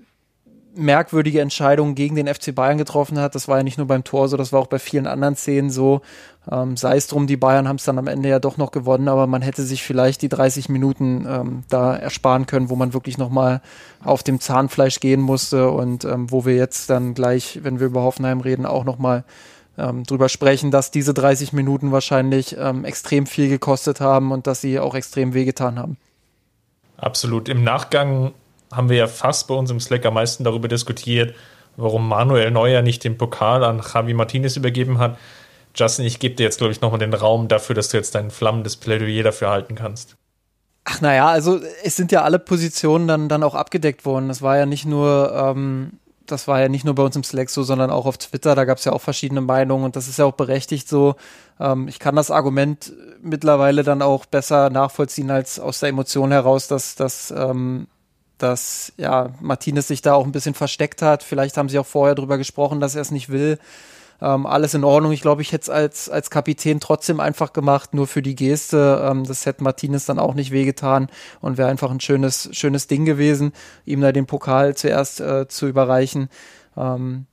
[0.77, 3.35] merkwürdige Entscheidungen gegen den FC Bayern getroffen hat.
[3.35, 5.71] Das war ja nicht nur beim Tor so, das war auch bei vielen anderen Szenen
[5.71, 6.03] so.
[6.51, 9.09] Ähm, sei es drum, die Bayern haben es dann am Ende ja doch noch gewonnen,
[9.09, 13.19] aber man hätte sich vielleicht die 30 Minuten ähm, da ersparen können, wo man wirklich
[13.19, 13.63] nochmal
[14.03, 18.03] auf dem Zahnfleisch gehen musste und ähm, wo wir jetzt dann gleich, wenn wir über
[18.03, 19.25] Hoffenheim reden, auch nochmal
[19.79, 24.61] ähm, drüber sprechen, dass diese 30 Minuten wahrscheinlich ähm, extrem viel gekostet haben und dass
[24.61, 25.97] sie auch extrem wehgetan haben.
[26.97, 27.49] Absolut.
[27.49, 28.33] Im Nachgang
[28.75, 31.35] haben wir ja fast bei uns im Slack am meisten darüber diskutiert,
[31.77, 35.19] warum Manuel Neuer nicht den Pokal an Javi Martinez übergeben hat.
[35.75, 38.31] Justin, ich gebe dir jetzt, glaube ich, nochmal den Raum dafür, dass du jetzt dein
[38.31, 40.17] flammendes Plädoyer dafür halten kannst.
[40.85, 44.29] Ach naja, also es sind ja alle Positionen dann, dann auch abgedeckt worden.
[44.29, 47.51] Das war ja nicht nur, ähm, das war ja nicht nur bei uns im Slack
[47.51, 50.19] so, sondern auch auf Twitter, da gab es ja auch verschiedene Meinungen und das ist
[50.19, 51.17] ja auch berechtigt so.
[51.59, 56.69] Ähm, ich kann das Argument mittlerweile dann auch besser nachvollziehen als aus der Emotion heraus,
[56.69, 57.87] dass, dass ähm,
[58.45, 61.23] dass ja Martinez sich da auch ein bisschen versteckt hat.
[61.23, 63.59] Vielleicht haben sie auch vorher drüber gesprochen, dass er es nicht will.
[64.21, 65.13] Ähm, alles in Ordnung.
[65.13, 69.03] Ich glaube, ich hätte es als, als Kapitän trotzdem einfach gemacht, nur für die Geste.
[69.11, 71.09] Ähm, das hätte Martinez dann auch nicht wehgetan
[71.41, 73.53] und wäre einfach ein schönes, schönes Ding gewesen,
[73.85, 76.29] ihm da den Pokal zuerst äh, zu überreichen.
[76.77, 77.27] Ähm,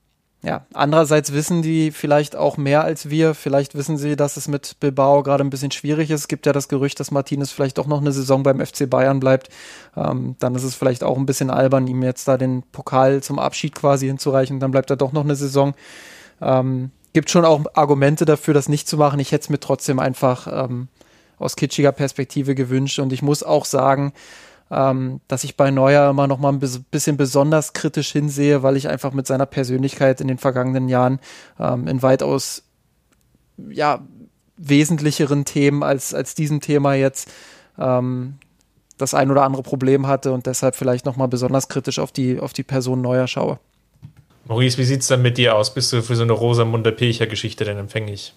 [0.44, 3.36] ja, andererseits wissen die vielleicht auch mehr als wir.
[3.36, 6.22] Vielleicht wissen sie, dass es mit Bilbao gerade ein bisschen schwierig ist.
[6.22, 9.20] Es gibt ja das Gerücht, dass Martinez vielleicht doch noch eine Saison beim FC Bayern
[9.20, 9.50] bleibt.
[9.96, 13.38] Ähm, dann ist es vielleicht auch ein bisschen albern, ihm jetzt da den Pokal zum
[13.38, 14.60] Abschied quasi hinzureichen.
[14.60, 15.76] Dann bleibt er doch noch eine Saison.
[16.42, 19.20] Ähm, gibt schon auch Argumente dafür, das nicht zu machen.
[19.20, 20.88] Ich hätte es mir trotzdem einfach ähm,
[21.38, 22.98] aus kitschiger Perspektive gewünscht.
[22.98, 24.12] Und ich muss auch sagen,
[24.72, 28.88] ähm, dass ich bei Neuer immer noch mal ein bisschen besonders kritisch hinsehe, weil ich
[28.88, 31.20] einfach mit seiner Persönlichkeit in den vergangenen Jahren
[31.60, 32.64] ähm, in weitaus
[33.70, 34.02] ja,
[34.58, 37.30] wesentlicheren Themen als, als diesem Thema jetzt
[37.78, 38.36] ähm,
[38.98, 42.40] das ein oder andere Problem hatte und deshalb vielleicht noch mal besonders kritisch auf die,
[42.40, 43.60] auf die Person Neuer schaue.
[44.46, 45.74] Maurice, wie sieht es denn mit dir aus?
[45.74, 48.34] Bist du für so eine Rosamunde Pilcher-Geschichte denn empfänglich?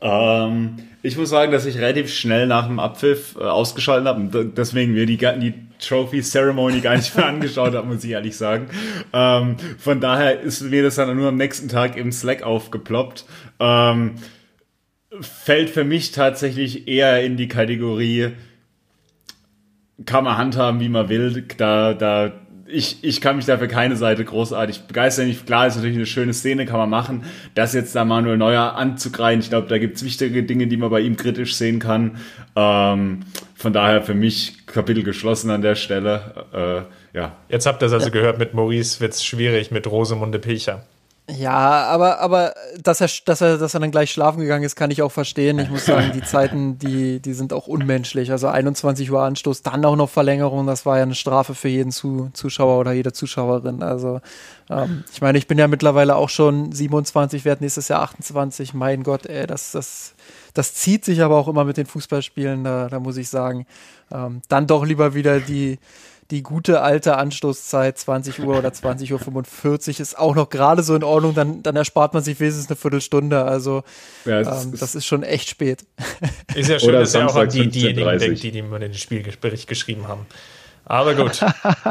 [0.00, 4.92] Ähm, ich muss sagen, dass ich relativ schnell nach dem Abpfiff äh, ausgeschaltet habe deswegen
[4.92, 8.68] mir die, die Trophy Ceremony gar nicht mehr angeschaut habe, muss ich ehrlich sagen.
[9.12, 13.24] Ähm, von daher ist mir das dann nur am nächsten Tag im Slack aufgeploppt.
[13.60, 14.16] Ähm,
[15.20, 18.32] fällt für mich tatsächlich eher in die Kategorie,
[20.04, 21.44] kann man handhaben, wie man will.
[21.56, 22.32] Da, da
[22.68, 25.28] ich, ich kann mich dafür keine Seite großartig begeistern.
[25.28, 27.24] Ich, klar, ist natürlich eine schöne Szene, kann man machen.
[27.54, 31.00] Das jetzt da Manuel Neuer anzugreifen, ich glaube, da gibt's wichtige Dinge, die man bei
[31.00, 32.18] ihm kritisch sehen kann.
[32.54, 33.20] Ähm,
[33.54, 36.86] von daher für mich Kapitel geschlossen an der Stelle.
[37.14, 37.36] Äh, ja.
[37.48, 40.84] Jetzt habt ihr es also gehört, mit Maurice wird's schwierig, mit Rosemunde Pilcher.
[41.28, 44.92] Ja, aber, aber dass er, dass er, dass er dann gleich schlafen gegangen ist, kann
[44.92, 45.58] ich auch verstehen.
[45.58, 48.30] Ich muss sagen, die Zeiten, die, die sind auch unmenschlich.
[48.30, 51.90] Also 21 Uhr Anstoß, dann auch noch Verlängerung, das war ja eine Strafe für jeden
[51.90, 53.82] Zuschauer oder jede Zuschauerin.
[53.82, 54.20] Also
[54.70, 58.72] ähm, ich meine, ich bin ja mittlerweile auch schon 27, werde nächstes Jahr 28.
[58.74, 60.14] Mein Gott, ey, das, das,
[60.54, 63.66] das zieht sich aber auch immer mit den Fußballspielen, da, da muss ich sagen.
[64.12, 65.80] Ähm, dann doch lieber wieder die
[66.30, 70.94] die gute alte Anstoßzeit 20 Uhr oder 20 Uhr 45 ist auch noch gerade so
[70.94, 73.44] in Ordnung, dann, dann erspart man sich wenigstens eine Viertelstunde.
[73.44, 73.84] Also
[74.24, 75.84] ja, ähm, ist das ist schon echt spät.
[76.54, 79.68] Ist ja schön, dass er auch an die, diejenigen denkt, die, die mir den Spielbericht
[79.68, 80.26] geschrieben haben.
[80.84, 81.40] Aber gut.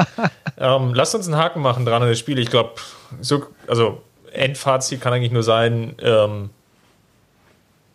[0.58, 2.39] ähm, lasst uns einen Haken machen dran an das Spiel.
[2.39, 2.76] Ich glaube,
[3.21, 6.50] so, also Endfazit kann eigentlich nur sein, ähm,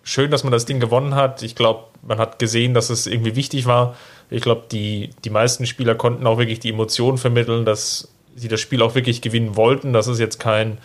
[0.03, 1.43] schön, dass man das Ding gewonnen hat.
[1.43, 3.97] Ich glaube, man hat gesehen, dass es irgendwie wichtig war.
[4.31, 8.61] Ich glaube, die, die meisten Spieler konnten auch wirklich die Emotionen vermitteln, dass sie das
[8.61, 9.93] Spiel auch wirklich gewinnen wollten.
[9.93, 10.79] Dass es jetzt kein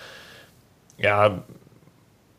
[0.97, 1.43] ja,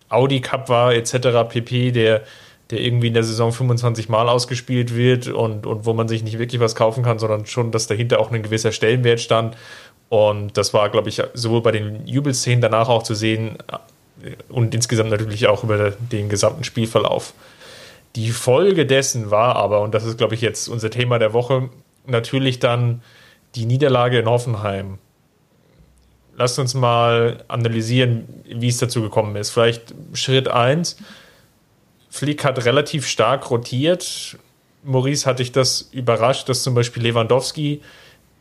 [0.09, 1.49] Audi Cup war, etc.
[1.49, 2.23] pp., der,
[2.71, 6.39] der irgendwie in der Saison 25 Mal ausgespielt wird und, und wo man sich nicht
[6.39, 9.57] wirklich was kaufen kann, sondern schon, dass dahinter auch ein gewisser Stellenwert stand.
[10.09, 13.59] Und das war, glaube ich, sowohl bei den Jubelszenen danach auch zu sehen
[14.49, 17.35] und insgesamt natürlich auch über den gesamten Spielverlauf.
[18.17, 21.71] Die Folge dessen war aber, und das ist, glaube ich, jetzt unser Thema der Woche,
[22.07, 23.03] natürlich dann
[23.55, 24.99] die Niederlage in Hoffenheim.
[26.37, 29.51] Lasst uns mal analysieren, wie es dazu gekommen ist.
[29.51, 30.97] Vielleicht Schritt 1.
[32.11, 34.39] Flick hat relativ stark rotiert.
[34.83, 37.83] Maurice hatte ich das überrascht, dass zum Beispiel Lewandowski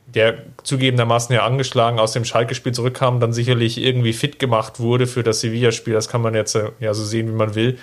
[0.07, 5.23] der zugegebenermaßen ja angeschlagen aus dem Schalke-Spiel zurückkam, dann sicherlich irgendwie fit gemacht wurde für
[5.23, 5.93] das Sevilla-Spiel.
[5.93, 7.79] Das kann man jetzt äh, ja so sehen, wie man will.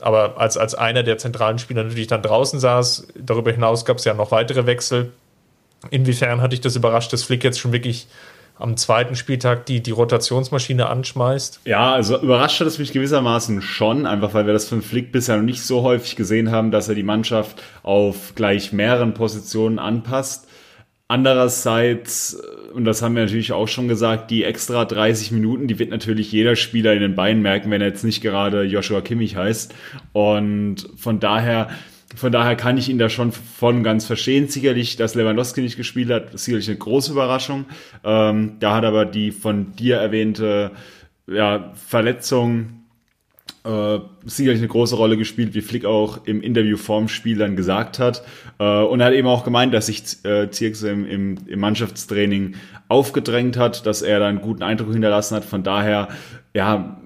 [0.00, 3.08] Aber als, als einer der zentralen Spieler natürlich dann draußen saß.
[3.16, 5.12] Darüber hinaus gab es ja noch weitere Wechsel.
[5.90, 8.08] Inwiefern hatte ich das überrascht, dass Flick jetzt schon wirklich
[8.58, 11.60] am zweiten Spieltag die, die Rotationsmaschine anschmeißt?
[11.64, 15.36] Ja, also überrascht hat es mich gewissermaßen schon, einfach weil wir das von Flick bisher
[15.36, 20.47] noch nicht so häufig gesehen haben, dass er die Mannschaft auf gleich mehreren Positionen anpasst.
[21.10, 25.78] Andererseits, äh, und das haben wir natürlich auch schon gesagt, die extra 30 Minuten, die
[25.78, 29.34] wird natürlich jeder Spieler in den Beinen merken, wenn er jetzt nicht gerade Joshua Kimmich
[29.34, 29.74] heißt.
[30.12, 31.70] Und von daher,
[32.14, 34.48] von daher kann ich ihn da schon von ganz verstehen.
[34.48, 37.64] Sicherlich, dass Lewandowski nicht gespielt hat, sicherlich eine große Überraschung.
[38.04, 40.72] Ähm, da hat aber die von dir erwähnte
[41.26, 42.77] ja, Verletzung
[43.68, 47.98] äh, sicherlich eine große Rolle gespielt, wie Flick auch im Interview vorm Spiel dann gesagt
[47.98, 48.22] hat.
[48.58, 52.54] Äh, und er hat eben auch gemeint, dass sich äh, Zirkse im, im, im Mannschaftstraining
[52.88, 55.44] aufgedrängt hat, dass er da einen guten Eindruck hinterlassen hat.
[55.44, 56.08] Von daher,
[56.54, 56.98] ja,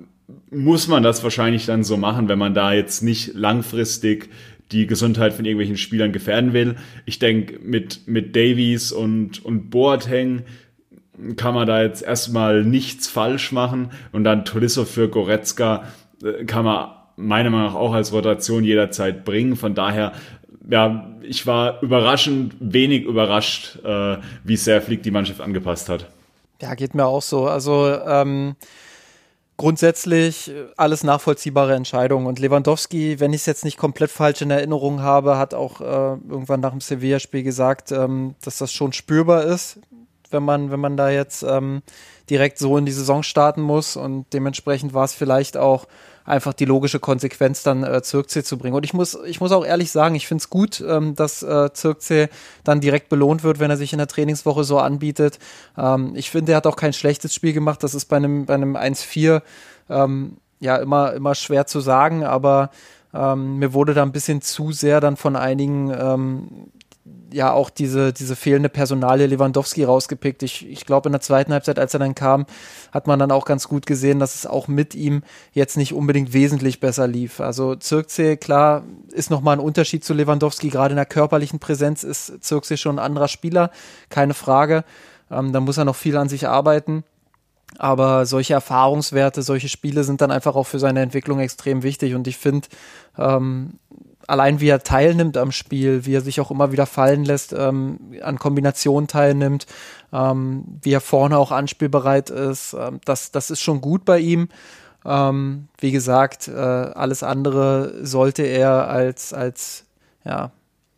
[0.50, 4.28] muss man das wahrscheinlich dann so machen, wenn man da jetzt nicht langfristig
[4.70, 6.76] die Gesundheit von irgendwelchen Spielern gefährden will.
[7.06, 10.42] Ich denke, mit, mit Davies und, und Boateng
[11.36, 15.84] kann man da jetzt erstmal nichts falsch machen und dann Tolisso für Goretzka
[16.46, 19.56] kann man meiner Meinung nach auch als Rotation jederzeit bringen.
[19.56, 20.12] Von daher,
[20.68, 26.08] ja, ich war überraschend wenig überrascht, äh, wie sehr Flick die Mannschaft angepasst hat.
[26.60, 27.46] Ja, geht mir auch so.
[27.46, 28.56] Also ähm,
[29.56, 32.26] grundsätzlich alles nachvollziehbare Entscheidungen.
[32.26, 35.84] Und Lewandowski, wenn ich es jetzt nicht komplett falsch in Erinnerung habe, hat auch äh,
[35.84, 39.78] irgendwann nach dem Sevilla-Spiel gesagt, ähm, dass das schon spürbar ist,
[40.30, 41.82] wenn man, wenn man da jetzt ähm,
[42.30, 43.96] direkt so in die Saison starten muss.
[43.96, 45.86] Und dementsprechend war es vielleicht auch
[46.24, 48.74] einfach die logische Konsequenz dann äh, Zirkzee zu bringen.
[48.74, 51.72] Und ich muss, ich muss auch ehrlich sagen, ich finde es gut, ähm, dass äh,
[51.72, 52.28] Zirkzee
[52.64, 55.38] dann direkt belohnt wird, wenn er sich in der Trainingswoche so anbietet.
[55.76, 57.82] Ähm, ich finde, er hat auch kein schlechtes Spiel gemacht.
[57.82, 59.42] Das ist bei einem, bei einem 1-4
[59.90, 62.70] ähm, ja immer, immer schwer zu sagen, aber
[63.12, 66.70] ähm, mir wurde da ein bisschen zu sehr dann von einigen ähm,
[67.32, 70.42] ja auch diese, diese fehlende Personalie Lewandowski rausgepickt.
[70.42, 72.46] Ich, ich glaube, in der zweiten Halbzeit, als er dann kam,
[72.92, 76.32] hat man dann auch ganz gut gesehen, dass es auch mit ihm jetzt nicht unbedingt
[76.32, 77.40] wesentlich besser lief.
[77.40, 80.68] Also Zirkzee, klar, ist nochmal ein Unterschied zu Lewandowski.
[80.68, 83.70] Gerade in der körperlichen Präsenz ist Zirkzee schon ein anderer Spieler,
[84.08, 84.84] keine Frage.
[85.30, 87.04] Ähm, da muss er noch viel an sich arbeiten.
[87.78, 92.14] Aber solche Erfahrungswerte, solche Spiele sind dann einfach auch für seine Entwicklung extrem wichtig.
[92.14, 92.68] Und ich finde,
[93.18, 93.78] ähm,
[94.26, 97.98] allein wie er teilnimmt am Spiel, wie er sich auch immer wieder fallen lässt, ähm,
[98.22, 99.66] an Kombinationen teilnimmt,
[100.12, 104.48] ähm, wie er vorne auch anspielbereit ist, ähm, das, das ist schon gut bei ihm.
[105.04, 109.84] Ähm, wie gesagt, äh, alles andere sollte er als, als
[110.24, 110.52] ja,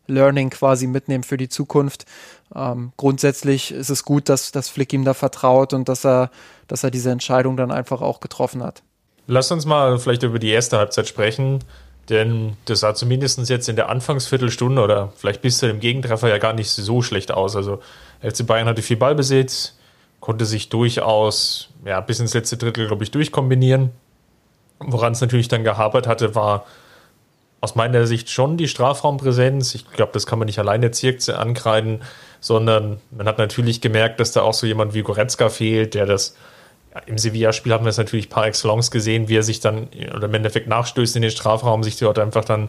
[0.07, 2.05] Learning quasi mitnehmen für die Zukunft.
[2.53, 6.29] Ähm, grundsätzlich ist es gut, dass, dass Flick ihm da vertraut und dass er,
[6.67, 8.83] dass er diese Entscheidung dann einfach auch getroffen hat.
[9.27, 11.63] Lass uns mal vielleicht über die erste Halbzeit sprechen.
[12.09, 16.37] Denn das sah zumindest jetzt in der Anfangsviertelstunde oder vielleicht bis zu dem Gegentreffer ja
[16.37, 17.55] gar nicht so schlecht aus.
[17.55, 17.79] Also
[18.21, 19.77] FC Bayern hatte viel Ballbesitz,
[20.19, 23.89] konnte sich durchaus ja, bis ins letzte Drittel, glaube ich, durchkombinieren.
[24.79, 26.65] Woran es natürlich dann gehapert hatte, war
[27.61, 29.73] aus meiner Sicht schon die Strafraumpräsenz.
[29.73, 32.03] Ich glaube, das kann man nicht alleine Zirkze ankreiden,
[32.45, 36.35] sondern man hat natürlich gemerkt, dass da auch so jemand wie Goretzka fehlt, der das
[36.93, 40.25] ja, im Sevilla-Spiel haben wir es natürlich par excellence gesehen, wie er sich dann oder
[40.27, 42.67] im Endeffekt nachstößt in den Strafraum, sich dort einfach dann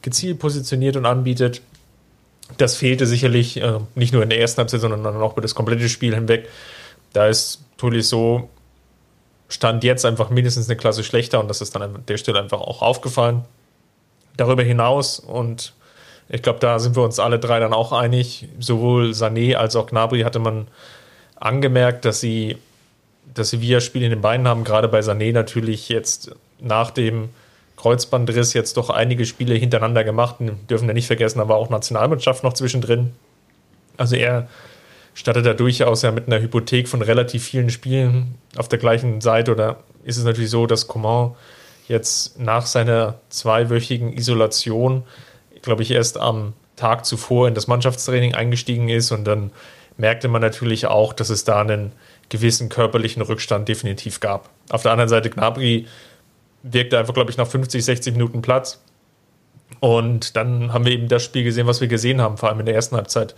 [0.00, 1.60] gezielt positioniert und anbietet.
[2.56, 5.54] Das fehlte sicherlich äh, nicht nur in der ersten Halbzeit, sondern dann auch über das
[5.54, 6.48] komplette Spiel hinweg.
[7.12, 8.48] Da ist Tolisso
[9.50, 12.62] stand jetzt einfach mindestens eine Klasse schlechter und das ist dann an der Stelle einfach
[12.62, 13.44] auch aufgefallen.
[14.38, 15.74] Darüber hinaus und
[16.30, 19.86] ich glaube, da sind wir uns alle drei dann auch einig, sowohl Sané als auch
[19.86, 20.68] Gnabry hatte man
[21.36, 22.56] angemerkt, dass sie
[23.34, 27.30] das Sevilla-Spiel in den Beinen haben, gerade bei Sané natürlich jetzt nach dem
[27.76, 30.36] Kreuzbandriss jetzt doch einige Spiele hintereinander gemacht.
[30.38, 33.12] Wir dürfen ja nicht vergessen, da war auch Nationalmannschaft noch zwischendrin.
[33.96, 34.48] Also er
[35.14, 39.52] startet da durchaus ja mit einer Hypothek von relativ vielen Spielen auf der gleichen Seite.
[39.52, 41.34] Oder ist es natürlich so, dass Coman
[41.88, 45.04] jetzt nach seiner zweiwöchigen Isolation,
[45.62, 49.50] glaube ich, erst am Tag zuvor in das Mannschaftstraining eingestiegen ist und dann
[49.96, 51.92] merkte man natürlich auch, dass es da einen
[52.30, 54.48] gewissen körperlichen Rückstand definitiv gab.
[54.70, 55.86] Auf der anderen Seite Gnabry
[56.62, 58.80] wirkte einfach, glaube ich, nach 50, 60 Minuten Platz.
[59.80, 62.66] Und dann haben wir eben das Spiel gesehen, was wir gesehen haben, vor allem in
[62.66, 63.34] der ersten Halbzeit.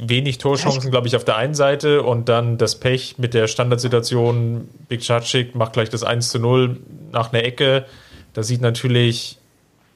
[0.00, 4.68] Wenig Torchancen, glaube ich, auf der einen Seite und dann das Pech mit der Standardsituation.
[4.88, 6.78] Big Cacik macht gleich das 1 zu 0
[7.10, 7.84] nach einer Ecke.
[8.32, 9.38] Da sieht natürlich,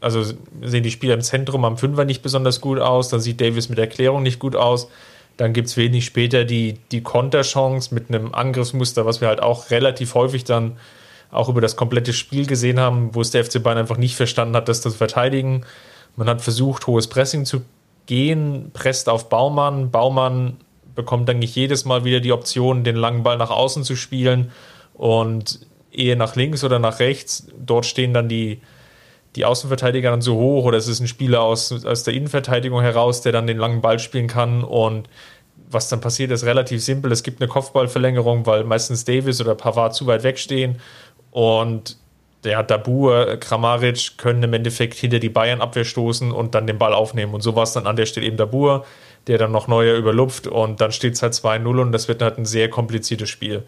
[0.02, 0.22] also
[0.62, 3.08] sehen die Spieler im Zentrum am Fünfer nicht besonders gut aus.
[3.08, 4.88] Da sieht Davis mit Erklärung nicht gut aus.
[5.36, 9.70] Dann gibt es wenig später die, die Konterchance mit einem Angriffsmuster, was wir halt auch
[9.70, 10.76] relativ häufig dann
[11.30, 14.54] auch über das komplette Spiel gesehen haben, wo es der FC Bayern einfach nicht verstanden
[14.54, 15.64] hat, das zu verteidigen.
[16.16, 17.62] Man hat versucht, hohes Pressing zu
[18.06, 19.90] gehen, presst auf Baumann.
[19.90, 20.58] Baumann
[20.94, 24.50] bekommt eigentlich jedes Mal wieder die Option, den langen Ball nach außen zu spielen
[24.92, 25.60] und
[25.90, 27.46] eher nach links oder nach rechts.
[27.58, 28.60] Dort stehen dann die,
[29.36, 33.22] die Außenverteidiger dann so hoch oder es ist ein Spieler aus, aus der Innenverteidigung heraus,
[33.22, 35.08] der dann den langen Ball spielen kann und
[35.70, 37.10] was dann passiert, ist relativ simpel.
[37.12, 40.78] Es gibt eine Kopfballverlängerung, weil meistens Davis oder Pavard zu weit wegstehen
[41.30, 41.96] und
[42.44, 47.34] der Dabur, Kramaric können im Endeffekt hinter die Bayern-Abwehr stoßen und dann den Ball aufnehmen.
[47.34, 48.84] Und so war es dann an der Stelle eben Dabur,
[49.28, 52.38] der dann noch neuer überlupft und dann steht es halt 2-0 und das wird halt
[52.38, 53.62] ein sehr kompliziertes Spiel.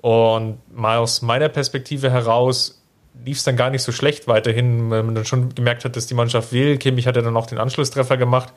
[0.00, 2.75] Und mal aus meiner Perspektive heraus
[3.24, 6.06] lief es dann gar nicht so schlecht weiterhin, wenn man dann schon gemerkt hat, dass
[6.06, 6.76] die Mannschaft will.
[6.78, 8.52] Kimmich hat ja dann auch den Anschlusstreffer gemacht.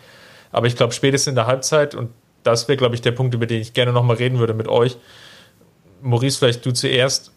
[0.51, 2.09] Aber ich glaube, spätestens in der Halbzeit, und
[2.43, 4.97] das wäre, glaube ich, der Punkt, über den ich gerne nochmal reden würde mit euch.
[6.01, 7.31] Maurice, vielleicht du zuerst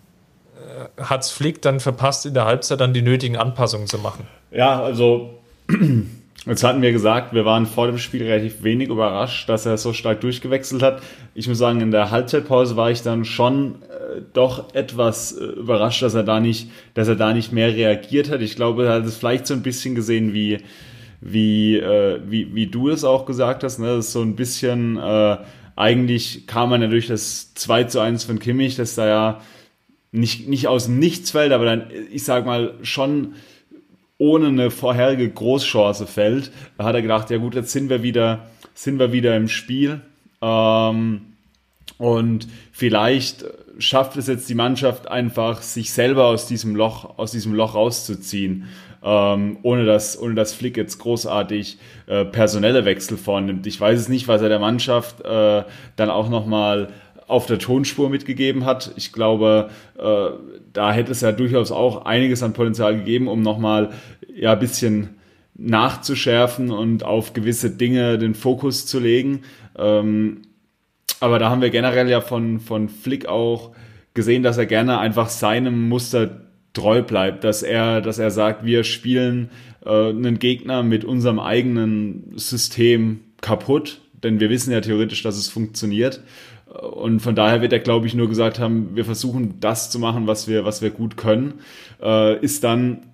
[1.00, 4.26] hat es Flick dann verpasst, in der Halbzeit dann die nötigen Anpassungen zu machen.
[4.50, 5.38] Ja, also
[6.46, 9.92] jetzt hatten wir gesagt, wir waren vor dem Spiel relativ wenig überrascht, dass er so
[9.92, 11.02] stark durchgewechselt hat.
[11.34, 13.91] Ich muss sagen, in der Halbzeitpause war ich dann schon äh,
[14.32, 18.42] doch etwas äh, überrascht, dass er da nicht, dass er da nicht mehr reagiert hat.
[18.42, 20.58] Ich glaube, er hat es vielleicht so ein bisschen gesehen wie
[21.22, 23.86] wie, äh, wie, wie du es auch gesagt hast, ne?
[23.86, 25.36] das ist so ein bisschen, äh,
[25.76, 29.40] eigentlich kam man ja durch das 2 zu 1 von Kimmich, das da ja
[30.10, 33.34] nicht, nicht aus dem Nichts fällt, aber dann, ich sag mal, schon
[34.18, 36.50] ohne eine vorherige Großchance fällt.
[36.76, 40.00] Da hat er gedacht, ja gut, jetzt sind wir wieder, sind wir wieder im Spiel.
[40.42, 41.22] Ähm,
[41.98, 43.44] und vielleicht
[43.78, 48.68] schafft es jetzt die Mannschaft einfach, sich selber aus diesem Loch, aus diesem Loch rauszuziehen,
[49.02, 53.66] ähm, ohne dass, ohne dass Flick jetzt großartig äh, personelle Wechsel vornimmt.
[53.66, 55.64] Ich weiß es nicht, was er der Mannschaft äh,
[55.96, 56.88] dann auch nochmal
[57.26, 58.92] auf der Tonspur mitgegeben hat.
[58.96, 60.26] Ich glaube, äh,
[60.72, 63.90] da hätte es ja durchaus auch einiges an Potenzial gegeben, um nochmal
[64.34, 65.16] ja, ein bisschen
[65.54, 69.42] nachzuschärfen und auf gewisse Dinge den Fokus zu legen.
[69.78, 70.42] Ähm,
[71.22, 73.72] aber da haben wir generell ja von, von Flick auch
[74.12, 78.82] gesehen, dass er gerne einfach seinem Muster treu bleibt, dass er, dass er sagt, wir
[78.82, 79.50] spielen
[79.84, 85.48] äh, einen Gegner mit unserem eigenen System kaputt, denn wir wissen ja theoretisch, dass es
[85.48, 86.22] funktioniert.
[86.66, 90.26] Und von daher wird er, glaube ich, nur gesagt haben, wir versuchen das zu machen,
[90.26, 91.60] was wir, was wir gut können.
[92.02, 93.11] Äh, ist dann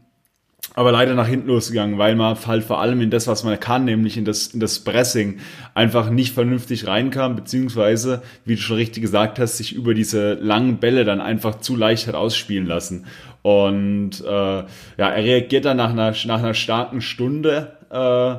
[0.74, 3.84] aber leider nach hinten losgegangen, weil man halt vor allem in das, was man kann,
[3.84, 5.40] nämlich in das, in das Pressing,
[5.74, 10.78] einfach nicht vernünftig reinkam, beziehungsweise, wie du schon richtig gesagt hast, sich über diese langen
[10.78, 13.06] Bälle dann einfach zu leicht hat ausspielen lassen.
[13.42, 18.36] Und äh, ja, er reagiert dann nach einer, nach einer starken Stunde, äh,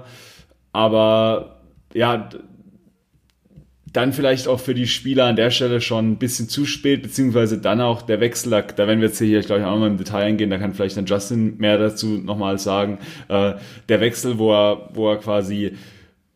[0.71, 1.57] aber
[1.93, 2.29] ja,
[3.93, 7.57] dann vielleicht auch für die Spieler an der Stelle schon ein bisschen zu spät, beziehungsweise
[7.57, 10.23] dann auch der Wechsel, da, werden wir jetzt hier, glaube ich, auch nochmal im Detail
[10.23, 12.99] eingehen, da kann vielleicht dann Justin mehr dazu nochmal sagen.
[13.27, 13.53] Äh,
[13.87, 15.73] der Wechsel, wo er, wo er quasi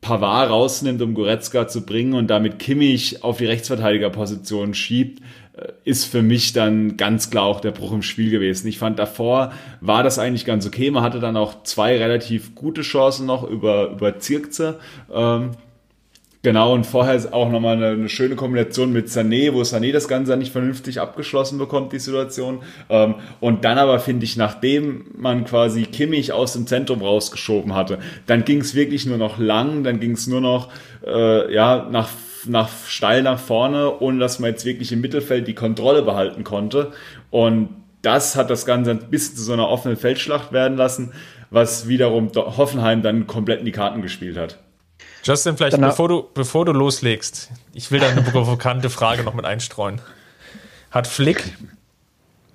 [0.01, 5.21] Pavard rausnimmt, um Goretzka zu bringen und damit Kimmich auf die Rechtsverteidigerposition schiebt,
[5.53, 8.67] äh, ist für mich dann ganz klar auch der Bruch im Spiel gewesen.
[8.67, 10.91] Ich fand davor war das eigentlich ganz okay.
[10.91, 14.79] Man hatte dann auch zwei relativ gute Chancen noch über, über Zirkze.
[15.13, 15.51] Ähm,
[16.45, 20.35] Genau, und vorher auch nochmal eine, eine schöne Kombination mit Sané, wo Sané das Ganze
[20.35, 22.63] nicht vernünftig abgeschlossen bekommt, die Situation.
[22.89, 27.99] Ähm, und dann aber finde ich, nachdem man quasi Kimmich aus dem Zentrum rausgeschoben hatte,
[28.27, 30.67] dann ging es wirklich nur noch lang, dann ging es nur noch
[31.07, 32.09] äh, ja, nach,
[32.45, 36.91] nach steil nach vorne, ohne dass man jetzt wirklich im Mittelfeld die Kontrolle behalten konnte.
[37.31, 37.69] Und
[38.01, 41.13] das hat das Ganze ein bisschen zu so einer offenen Feldschlacht werden lassen,
[41.51, 44.62] was wiederum Hoffenheim dann komplett in die Karten gespielt hat.
[45.23, 49.45] Justin, vielleicht bevor du, bevor du loslegst, ich will da eine provokante Frage noch mit
[49.45, 50.01] einstreuen.
[50.91, 51.55] Hat Flick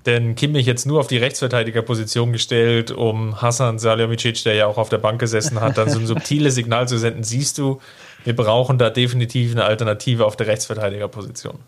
[0.09, 4.89] denn Kimmich jetzt nur auf die Rechtsverteidigerposition gestellt, um Hassan Salihamidzic, der ja auch auf
[4.89, 7.81] der Bank gesessen hat, dann so ein subtiles Signal zu senden, siehst du,
[8.25, 11.59] wir brauchen da definitiv eine Alternative auf der Rechtsverteidigerposition.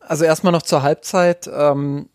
[0.00, 1.48] Also erstmal noch zur Halbzeit.
[1.52, 2.08] Ähm,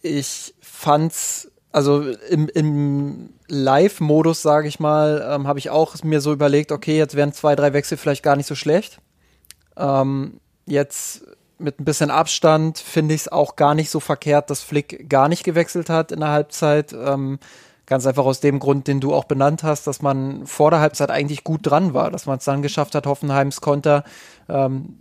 [0.00, 6.32] ich fand's, also im, im Live-Modus, sage ich mal, ähm, habe ich auch mir so
[6.32, 9.00] überlegt, okay, jetzt wären zwei, drei Wechsel vielleicht gar nicht so schlecht.
[9.76, 11.24] Ähm, jetzt
[11.58, 15.28] mit ein bisschen Abstand finde ich es auch gar nicht so verkehrt, dass Flick gar
[15.28, 16.92] nicht gewechselt hat in der Halbzeit.
[16.92, 17.38] Ähm,
[17.86, 21.10] ganz einfach aus dem Grund, den du auch benannt hast, dass man vor der Halbzeit
[21.10, 24.04] eigentlich gut dran war, dass man es dann geschafft hat, Hoffenheims Konter
[24.48, 24.94] ähm,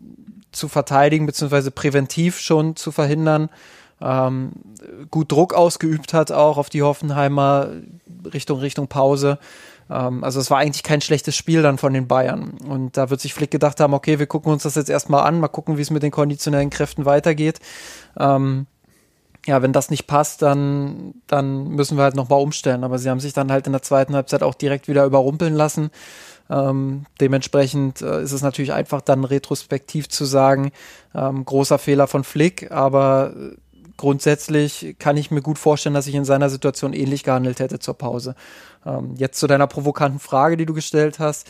[0.54, 3.50] zu verteidigen, beziehungsweise präventiv schon zu verhindern
[4.02, 4.52] ähm,
[5.10, 7.70] gut Druck ausgeübt hat, auch auf die Hoffenheimer
[8.34, 9.40] Richtung, Richtung Pause.
[9.90, 12.52] Ähm, also es war eigentlich kein schlechtes Spiel dann von den Bayern.
[12.68, 15.40] Und da wird sich Flick gedacht haben, okay, wir gucken uns das jetzt erstmal an,
[15.40, 17.60] mal gucken, wie es mit den konditionellen Kräften weitergeht.
[18.20, 18.68] Ähm,
[19.46, 22.84] ja, wenn das nicht passt, dann, dann müssen wir halt nochmal umstellen.
[22.84, 25.90] Aber sie haben sich dann halt in der zweiten Halbzeit auch direkt wieder überrumpeln lassen.
[26.50, 30.72] Ähm, dementsprechend äh, ist es natürlich einfach dann retrospektiv zu sagen,
[31.14, 33.34] ähm, großer Fehler von Flick, aber
[33.98, 37.96] grundsätzlich kann ich mir gut vorstellen, dass ich in seiner Situation ähnlich gehandelt hätte zur
[37.96, 38.36] Pause.
[38.86, 41.48] Ähm, jetzt zu deiner provokanten Frage, die du gestellt hast.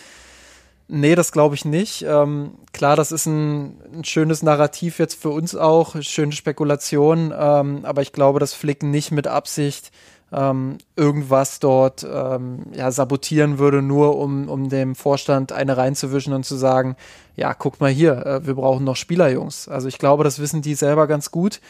[0.89, 2.03] Nee, das glaube ich nicht.
[2.07, 7.81] Ähm, klar, das ist ein, ein, schönes Narrativ jetzt für uns auch, schöne Spekulation, ähm,
[7.83, 9.91] aber ich glaube, dass Flick nicht mit Absicht
[10.31, 16.45] ähm, irgendwas dort ähm, ja, sabotieren würde, nur um, um dem Vorstand eine reinzuwischen und
[16.45, 16.95] zu sagen,
[17.35, 19.67] ja, guck mal hier, äh, wir brauchen noch Spielerjungs.
[19.67, 21.61] Also ich glaube, das wissen die selber ganz gut.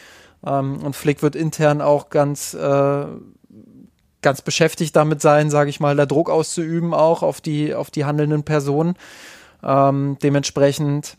[0.46, 3.06] Ähm, und Flick wird intern auch ganz, äh,
[4.22, 8.04] ganz beschäftigt damit sein, sage ich mal, da Druck auszuüben auch auf die, auf die
[8.04, 8.94] handelnden Personen.
[9.62, 11.16] Ähm, dementsprechend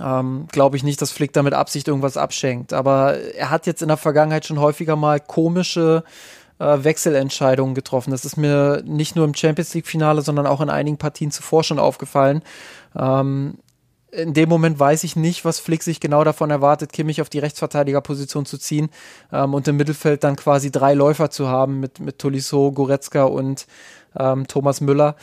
[0.00, 2.72] ähm, glaube ich nicht, dass Flick damit Absicht irgendwas abschenkt.
[2.72, 6.04] Aber er hat jetzt in der Vergangenheit schon häufiger mal komische
[6.58, 8.10] äh, Wechselentscheidungen getroffen.
[8.10, 11.78] Das ist mir nicht nur im Champions League-Finale, sondern auch in einigen Partien zuvor schon
[11.78, 12.42] aufgefallen.
[12.96, 13.58] Ähm,
[14.16, 17.38] in dem Moment weiß ich nicht, was Flick sich genau davon erwartet, Kimmich auf die
[17.38, 18.88] Rechtsverteidigerposition zu ziehen
[19.32, 23.66] ähm, und im Mittelfeld dann quasi drei Läufer zu haben mit, mit Tolisso, Goretzka und
[24.18, 25.16] ähm, Thomas Müller.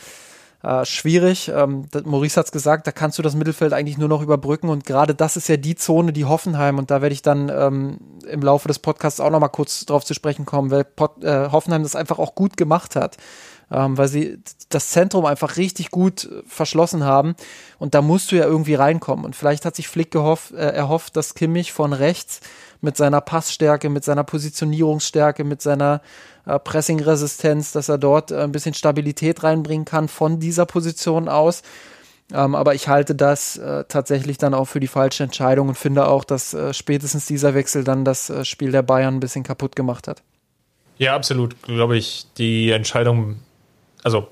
[0.62, 1.52] Äh, schwierig.
[1.54, 4.86] Ähm, Maurice hat es gesagt, da kannst du das Mittelfeld eigentlich nur noch überbrücken und
[4.86, 8.40] gerade das ist ja die Zone, die Hoffenheim und da werde ich dann ähm, im
[8.40, 11.82] Laufe des Podcasts auch noch mal kurz drauf zu sprechen kommen, weil Pot, äh, Hoffenheim
[11.82, 13.18] das einfach auch gut gemacht hat
[13.74, 17.34] ähm, weil sie das Zentrum einfach richtig gut äh, verschlossen haben.
[17.78, 19.24] Und da musst du ja irgendwie reinkommen.
[19.24, 22.40] Und vielleicht hat sich Flick gehofft, äh, erhofft, dass Kimmich von rechts
[22.80, 26.02] mit seiner Passstärke, mit seiner Positionierungsstärke, mit seiner
[26.46, 31.62] äh, Pressing-Resistenz, dass er dort äh, ein bisschen Stabilität reinbringen kann von dieser Position aus.
[32.32, 36.06] Ähm, aber ich halte das äh, tatsächlich dann auch für die falsche Entscheidung und finde
[36.06, 39.76] auch, dass äh, spätestens dieser Wechsel dann das äh, Spiel der Bayern ein bisschen kaputt
[39.76, 40.22] gemacht hat.
[40.96, 41.60] Ja, absolut.
[41.62, 43.36] Glaube ich, die Entscheidung
[44.04, 44.28] also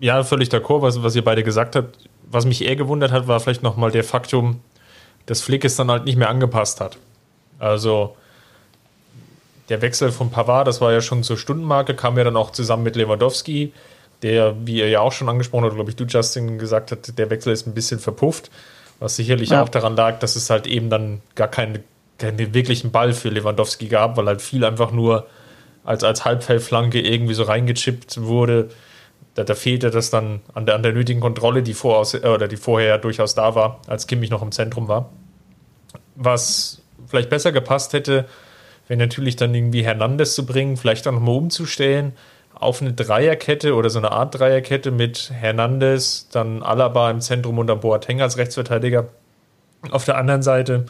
[0.00, 1.98] ja, völlig d'accord, was, was ihr beide gesagt habt.
[2.30, 4.60] Was mich eher gewundert hat, war vielleicht nochmal der Faktum,
[5.26, 6.96] dass Flick es dann halt nicht mehr angepasst hat.
[7.58, 8.16] Also
[9.68, 12.84] der Wechsel von Pavard, das war ja schon zur Stundenmarke, kam ja dann auch zusammen
[12.84, 13.72] mit Lewandowski,
[14.22, 17.30] der, wie ihr ja auch schon angesprochen habt, glaube ich, du Justin gesagt hat, der
[17.30, 18.50] Wechsel ist ein bisschen verpufft,
[19.00, 19.62] was sicherlich ja.
[19.62, 21.82] auch daran lag, dass es halt eben dann gar keinen,
[22.18, 25.26] keinen wirklichen Ball für Lewandowski gab, weil halt viel einfach nur
[25.84, 28.70] als, als Halbfeldflanke irgendwie so reingechippt wurde
[29.38, 32.48] da, da fehlte das dann an der, an der nötigen Kontrolle, die, voraus, äh, oder
[32.48, 35.12] die vorher durchaus da war, als Kimmich noch im Zentrum war.
[36.16, 38.26] Was vielleicht besser gepasst hätte,
[38.88, 42.14] wäre natürlich dann irgendwie Hernandez zu bringen, vielleicht auch nochmal umzustellen
[42.54, 47.68] auf eine Dreierkette oder so eine Art Dreierkette mit Hernandez, dann Alaba im Zentrum und
[47.68, 49.06] dann Boateng als Rechtsverteidiger.
[49.92, 50.86] Auf der anderen Seite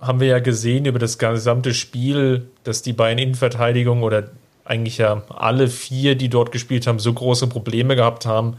[0.00, 4.30] haben wir ja gesehen über das gesamte Spiel, dass die beiden Innenverteidigungen oder
[4.70, 8.56] eigentlich ja alle vier, die dort gespielt haben, so große Probleme gehabt haben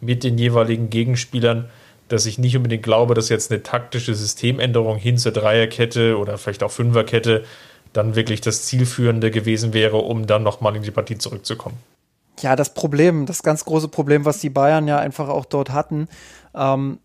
[0.00, 1.70] mit den jeweiligen Gegenspielern,
[2.08, 6.64] dass ich nicht unbedingt glaube, dass jetzt eine taktische Systemänderung hin zur Dreierkette oder vielleicht
[6.64, 7.44] auch Fünferkette
[7.92, 11.76] dann wirklich das Zielführende gewesen wäre, um dann nochmal in die Partie zurückzukommen.
[12.40, 16.08] Ja, das Problem, das ganz große Problem, was die Bayern ja einfach auch dort hatten,
[16.54, 16.98] ähm,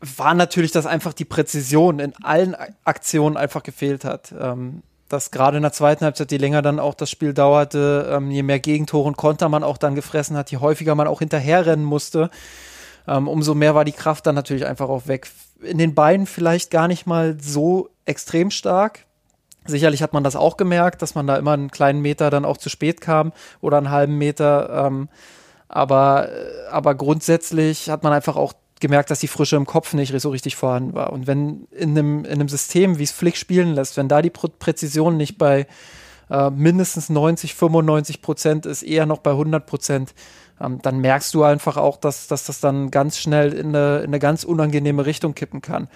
[0.00, 2.54] war natürlich, dass einfach die Präzision in allen
[2.84, 4.32] Aktionen einfach gefehlt hat.
[4.38, 4.82] Ähm,
[5.12, 8.42] dass gerade in der zweiten Halbzeit, je länger dann auch das Spiel dauerte, ähm, je
[8.42, 12.30] mehr Gegentore und Konter man auch dann gefressen hat, je häufiger man auch hinterherrennen musste,
[13.06, 15.28] ähm, umso mehr war die Kraft dann natürlich einfach auch weg.
[15.60, 19.04] In den Beinen vielleicht gar nicht mal so extrem stark.
[19.66, 22.56] Sicherlich hat man das auch gemerkt, dass man da immer einen kleinen Meter dann auch
[22.56, 24.86] zu spät kam oder einen halben Meter.
[24.86, 25.10] Ähm,
[25.68, 30.12] aber, äh, aber grundsätzlich hat man einfach auch gemerkt, dass die Frische im Kopf nicht
[30.20, 31.12] so richtig vorhanden war.
[31.12, 34.30] Und wenn in einem, in einem System, wie es Flick spielen lässt, wenn da die
[34.30, 35.66] Präzision nicht bei
[36.30, 40.14] äh, mindestens 90, 95 Prozent ist, eher noch bei 100 Prozent,
[40.60, 44.06] ähm, dann merkst du einfach auch, dass, dass das dann ganz schnell in eine, in
[44.06, 45.88] eine ganz unangenehme Richtung kippen kann.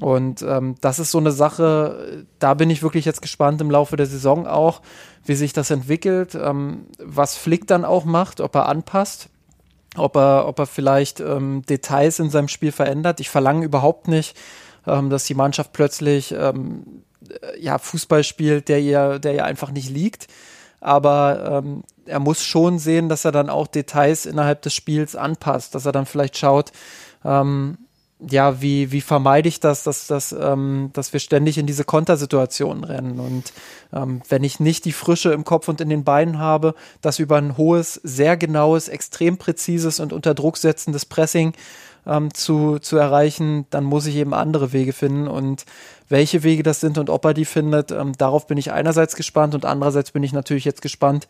[0.00, 3.96] Und ähm, das ist so eine Sache, da bin ich wirklich jetzt gespannt im Laufe
[3.96, 4.82] der Saison auch,
[5.24, 9.28] wie sich das entwickelt, ähm, was Flick dann auch macht, ob er anpasst
[9.96, 13.20] ob er, ob er vielleicht ähm, Details in seinem Spiel verändert.
[13.20, 14.36] Ich verlange überhaupt nicht,
[14.86, 19.70] ähm, dass die Mannschaft plötzlich ähm, äh, ja, Fußball spielt, der ihr, der ihr einfach
[19.70, 20.28] nicht liegt.
[20.80, 25.74] Aber ähm, er muss schon sehen, dass er dann auch Details innerhalb des Spiels anpasst,
[25.74, 26.72] dass er dann vielleicht schaut,
[27.24, 27.78] ähm,
[28.28, 32.84] ja, wie, wie vermeide ich das, dass, dass, ähm, dass wir ständig in diese Kontersituationen
[32.84, 33.18] rennen.
[33.18, 33.52] Und
[33.92, 37.36] ähm, wenn ich nicht die Frische im Kopf und in den Beinen habe, das über
[37.36, 41.52] ein hohes, sehr genaues, extrem präzises und unter Druck setzendes Pressing
[42.06, 45.28] ähm, zu, zu erreichen, dann muss ich eben andere Wege finden.
[45.28, 45.64] Und
[46.08, 49.54] welche Wege das sind und ob er die findet, ähm, darauf bin ich einerseits gespannt
[49.54, 51.26] und andererseits bin ich natürlich jetzt gespannt,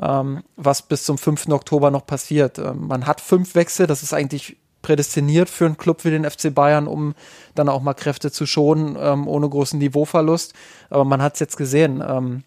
[0.00, 1.48] ähm, was bis zum 5.
[1.50, 2.58] Oktober noch passiert.
[2.58, 6.54] Ähm, man hat fünf Wechsel, das ist eigentlich prädestiniert für einen Club wie den FC
[6.54, 7.14] Bayern, um
[7.54, 10.54] dann auch mal Kräfte zu schonen, ähm, ohne großen Niveauverlust.
[10.90, 12.02] Aber man hat es jetzt gesehen.
[12.06, 12.42] Ähm,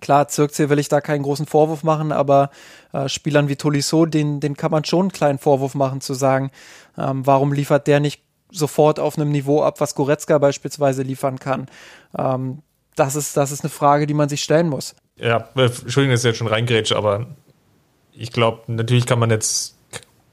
[0.00, 2.50] klar, Zirkzee will ich da keinen großen Vorwurf machen, aber
[2.92, 6.50] äh, Spielern wie Tolisso, den, den kann man schon einen kleinen Vorwurf machen, zu sagen,
[6.96, 11.66] ähm, warum liefert der nicht sofort auf einem Niveau ab, was Goretzka beispielsweise liefern kann.
[12.16, 12.62] Ähm,
[12.96, 14.94] das, ist, das ist eine Frage, die man sich stellen muss.
[15.16, 17.26] Ja, äh, Entschuldigung, dass ich jetzt schon reingrätsche, aber
[18.12, 19.77] ich glaube, natürlich kann man jetzt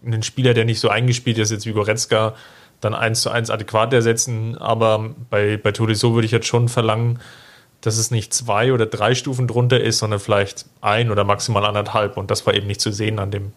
[0.05, 2.35] einen Spieler, der nicht so eingespielt ist, jetzt wie Goretzka,
[2.81, 4.57] dann eins zu eins adäquat ersetzen.
[4.57, 7.19] Aber bei, bei Tolisso würde ich jetzt schon verlangen,
[7.81, 12.17] dass es nicht zwei oder drei Stufen drunter ist, sondern vielleicht ein oder maximal anderthalb.
[12.17, 13.53] Und das war eben nicht zu sehen an dem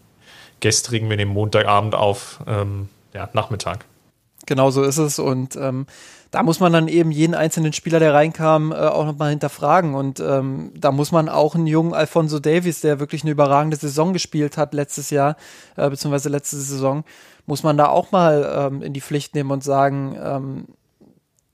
[0.59, 3.85] gestrigen, wir nehmen Montagabend auf, ähm, ja, Nachmittag.
[4.45, 5.19] Genau so ist es.
[5.19, 5.85] Und ähm,
[6.31, 9.95] da muss man dann eben jeden einzelnen Spieler, der reinkam, äh, auch nochmal hinterfragen.
[9.95, 14.13] Und ähm, da muss man auch einen jungen Alfonso Davies, der wirklich eine überragende Saison
[14.13, 15.37] gespielt hat letztes Jahr,
[15.75, 17.03] äh, beziehungsweise letzte Saison,
[17.47, 20.65] muss man da auch mal ähm, in die Pflicht nehmen und sagen, ähm,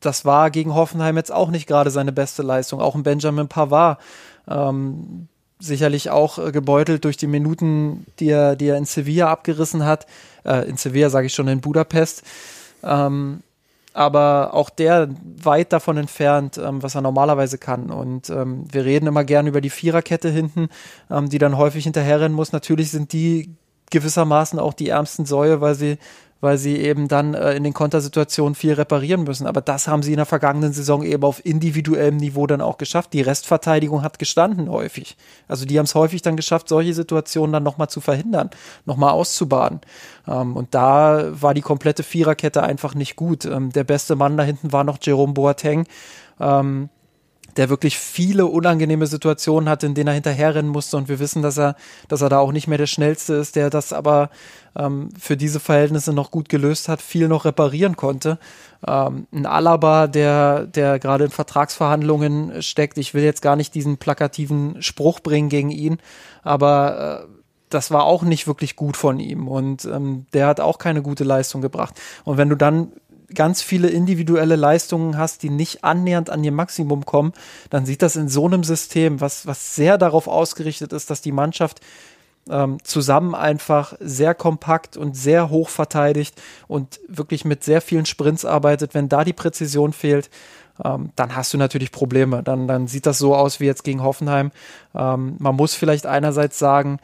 [0.01, 2.82] das war gegen Hoffenheim jetzt auch nicht gerade seine beste Leistung.
[2.82, 3.99] Auch ein Benjamin Pavard,
[4.47, 9.86] ähm, sicherlich auch äh, gebeutelt durch die Minuten, die er, die er in Sevilla abgerissen
[9.86, 10.05] hat.
[10.43, 12.23] Äh, in Sevilla sage ich schon, in Budapest.
[12.84, 13.41] Ähm,
[13.95, 15.07] aber auch der
[15.41, 17.89] weit davon entfernt, ähm, was er normalerweise kann.
[17.89, 20.67] Und ähm, wir reden immer gern über die Viererkette hinten,
[21.09, 22.51] ähm, die dann häufig hinterherrennen muss.
[22.51, 23.55] Natürlich sind die
[23.91, 25.97] gewissermaßen auch die ärmsten Säue, weil sie
[26.45, 29.47] weil sie eben dann äh, in den Kontersituationen viel reparieren müssen.
[29.47, 33.13] Aber das haben sie in der vergangenen Saison eben auf individuellem Niveau dann auch geschafft.
[33.13, 35.17] Die Restverteidigung hat gestanden häufig.
[35.47, 38.51] Also die haben es häufig dann geschafft, solche Situationen dann nochmal zu verhindern,
[38.85, 39.81] nochmal auszubaden.
[40.27, 43.45] Ähm, und da war die komplette Viererkette einfach nicht gut.
[43.45, 45.87] Ähm, der beste Mann da hinten war noch Jerome Boateng.
[46.39, 46.89] Ähm,
[47.57, 50.97] der wirklich viele unangenehme Situationen hatte, in denen er hinterherrennen musste.
[50.97, 51.75] Und wir wissen, dass er,
[52.07, 54.29] dass er da auch nicht mehr der Schnellste ist, der das aber
[54.75, 58.39] ähm, für diese Verhältnisse noch gut gelöst hat, viel noch reparieren konnte.
[58.85, 62.97] Ähm, ein Alaba, der, der gerade in Vertragsverhandlungen steckt.
[62.97, 65.97] Ich will jetzt gar nicht diesen plakativen Spruch bringen gegen ihn,
[66.43, 67.35] aber äh,
[67.69, 71.23] das war auch nicht wirklich gut von ihm und ähm, der hat auch keine gute
[71.23, 71.99] Leistung gebracht.
[72.23, 72.91] Und wenn du dann
[73.34, 77.34] ganz viele individuelle Leistungen hast, die nicht annähernd an ihr Maximum kommen,
[77.69, 81.32] dann sieht das in so einem System, was, was sehr darauf ausgerichtet ist, dass die
[81.32, 81.82] Mannschaft
[82.49, 88.45] ähm, zusammen einfach sehr kompakt und sehr hoch verteidigt und wirklich mit sehr vielen Sprints
[88.45, 88.93] arbeitet.
[88.93, 90.30] Wenn da die Präzision fehlt,
[90.84, 92.43] ähm, dann hast du natürlich Probleme.
[92.43, 94.51] Dann, dann sieht das so aus wie jetzt gegen Hoffenheim.
[94.93, 96.99] Ähm, man muss vielleicht einerseits sagen,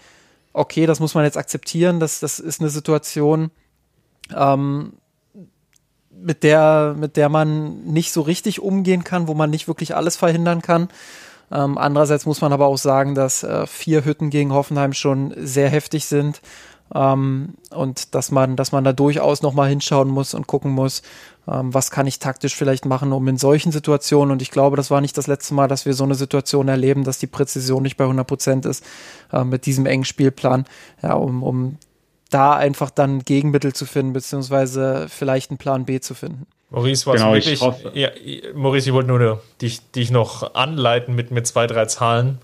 [0.53, 3.51] okay, das muss man jetzt akzeptieren, das, das ist eine Situation,
[4.35, 4.93] ähm,
[6.23, 10.15] mit der, mit der man nicht so richtig umgehen kann, wo man nicht wirklich alles
[10.15, 10.89] verhindern kann.
[11.51, 15.69] Ähm, andererseits muss man aber auch sagen, dass äh, vier Hütten gegen Hoffenheim schon sehr
[15.69, 16.41] heftig sind
[16.95, 21.01] ähm, und dass man, dass man da durchaus nochmal hinschauen muss und gucken muss,
[21.47, 24.91] ähm, was kann ich taktisch vielleicht machen, um in solchen Situationen, und ich glaube, das
[24.91, 27.97] war nicht das letzte Mal, dass wir so eine Situation erleben, dass die Präzision nicht
[27.97, 28.85] bei 100 Prozent ist,
[29.33, 30.65] äh, mit diesem engen Spielplan,
[31.01, 31.77] ja, um, um
[32.31, 36.47] da einfach dann Gegenmittel zu finden, beziehungsweise vielleicht einen Plan B zu finden.
[36.71, 38.09] Maurice, was genau, wirklich, ich ja,
[38.55, 42.39] Maurice, ich wollte nur dich, dich noch anleiten mit, mit zwei, drei Zahlen,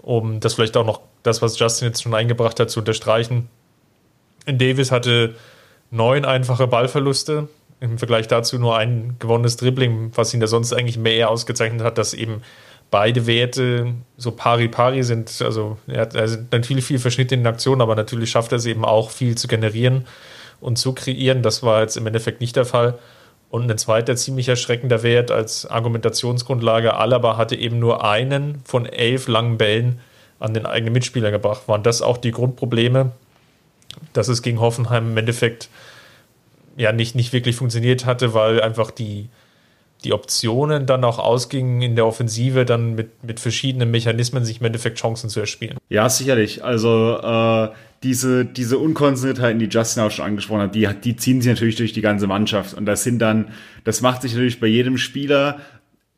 [0.00, 3.48] um das vielleicht auch noch, das, was Justin jetzt schon eingebracht hat, zu unterstreichen.
[4.46, 5.34] Davis hatte
[5.90, 7.48] neun einfache Ballverluste,
[7.80, 11.98] im Vergleich dazu nur ein gewonnenes Dribbling, was ihn da sonst eigentlich mehr ausgezeichnet hat,
[11.98, 12.42] dass eben
[12.90, 15.42] beide Werte so pari-pari sind.
[15.42, 18.84] Also er hat also natürlich viel Verschnitt in Aktionen, aber natürlich schafft er es eben
[18.84, 20.06] auch viel zu generieren
[20.60, 21.42] und zu kreieren.
[21.42, 22.98] Das war jetzt im Endeffekt nicht der Fall.
[23.50, 29.28] Und ein zweiter ziemlich erschreckender Wert als Argumentationsgrundlage, Alaba hatte eben nur einen von elf
[29.28, 30.00] langen Bällen
[30.38, 31.62] an den eigenen Mitspieler gebracht.
[31.68, 33.12] Waren das auch die Grundprobleme,
[34.12, 35.68] dass es gegen Hoffenheim im Endeffekt
[36.76, 39.28] ja nicht, nicht wirklich funktioniert hatte, weil einfach die,
[40.06, 44.66] die Optionen dann auch ausgingen in der Offensive, dann mit, mit verschiedenen Mechanismen sich im
[44.66, 45.76] Endeffekt Chancen zu erspielen.
[45.88, 46.62] Ja, sicherlich.
[46.64, 47.68] Also äh,
[48.02, 51.92] diese, diese Unkonzentriertheiten, die Justin auch schon angesprochen hat, die, die ziehen sich natürlich durch
[51.92, 52.74] die ganze Mannschaft.
[52.74, 53.48] Und das sind dann,
[53.84, 55.58] das macht sich natürlich bei jedem Spieler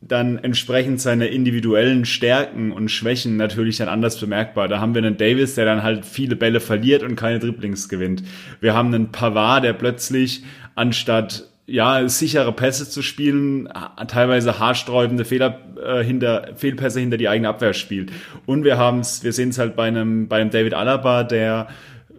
[0.01, 4.69] dann entsprechend seine individuellen Stärken und Schwächen natürlich dann anders bemerkbar.
[4.69, 8.23] Da haben wir einen Davis, der dann halt viele Bälle verliert und keine Dribblings gewinnt.
[8.61, 10.45] Wir haben einen Pavard, der plötzlich
[10.77, 13.69] anstatt ja, sichere Pässe zu spielen,
[14.09, 18.11] teilweise haarsträubende Fehler äh, hinter Fehlpässe hinter die eigene Abwehr spielt.
[18.47, 21.69] Und wir haben es, wir sehen es halt bei einem bei einem David Alaba, der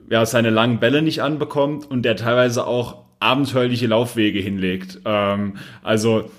[0.09, 4.99] ja seine langen Bälle nicht anbekommt und der teilweise auch abenteuerliche Laufwege hinlegt.
[5.05, 6.29] Ähm, also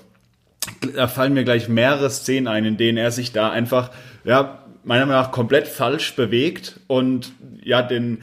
[0.95, 3.91] da fallen mir gleich mehrere Szenen ein, in denen er sich da einfach,
[4.23, 7.33] ja, meiner Meinung nach komplett falsch bewegt und
[7.63, 8.19] ja, den,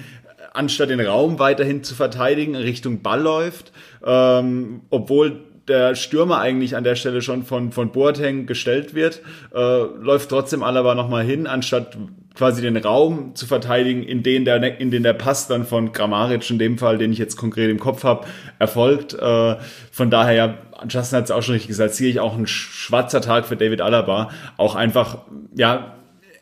[0.58, 3.72] anstatt den Raum weiterhin zu verteidigen, Richtung Ball läuft,
[4.04, 9.20] ähm, obwohl der Stürmer eigentlich an der Stelle schon von, von Boateng gestellt wird,
[9.54, 11.96] äh, läuft trotzdem Alaba nochmal hin, anstatt
[12.34, 16.48] quasi den Raum zu verteidigen, in den der, in den der Pass dann von Grammaric
[16.50, 18.26] in dem Fall, den ich jetzt konkret im Kopf habe,
[18.58, 19.14] erfolgt.
[19.14, 19.56] Äh,
[19.92, 23.20] von daher, ja, Justin hat es auch schon richtig gesagt, sehe ich auch ein schwarzer
[23.20, 24.30] Tag für David Alaba.
[24.56, 25.18] Auch einfach,
[25.54, 25.97] ja,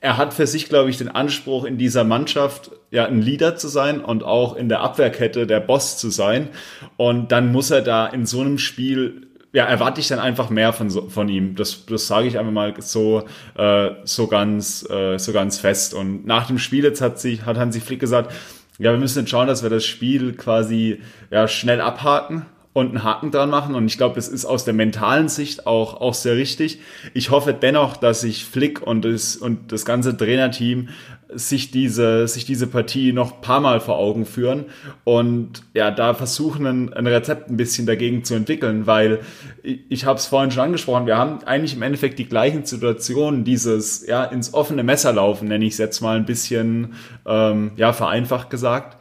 [0.06, 3.66] er hat für sich, glaube ich, den Anspruch in dieser Mannschaft, ja, ein Leader zu
[3.66, 6.48] sein und auch in der Abwehrkette der Boss zu sein.
[6.96, 10.72] Und dann muss er da in so einem Spiel ja, erwarte ich dann einfach mehr
[10.72, 11.56] von, von ihm.
[11.56, 13.24] Das, das sage ich einfach mal so,
[13.56, 15.92] äh, so, ganz, äh, so ganz fest.
[15.92, 18.32] Und nach dem Spiel jetzt hat, sich, hat Hansi Flick gesagt,
[18.78, 21.00] ja, wir müssen jetzt schauen, dass wir das Spiel quasi
[21.32, 22.46] ja, schnell abhaken
[22.76, 23.74] und einen Haken dran machen.
[23.74, 26.78] Und ich glaube, das ist aus der mentalen Sicht auch, auch sehr richtig.
[27.14, 30.90] Ich hoffe dennoch, dass sich Flick und das, und das ganze Trainerteam
[31.32, 34.66] sich diese, sich diese Partie noch paar Mal vor Augen führen
[35.04, 39.20] und ja, da versuchen, ein, ein Rezept ein bisschen dagegen zu entwickeln, weil
[39.62, 43.42] ich, ich habe es vorhin schon angesprochen, wir haben eigentlich im Endeffekt die gleichen Situationen,
[43.44, 46.92] dieses ja ins offene Messer laufen, nenne ich es jetzt mal ein bisschen
[47.26, 48.98] ähm, ja vereinfacht gesagt.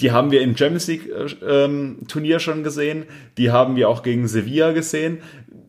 [0.00, 3.04] Die haben wir im Champions League äh, ähm, Turnier schon gesehen,
[3.38, 5.18] die haben wir auch gegen Sevilla gesehen.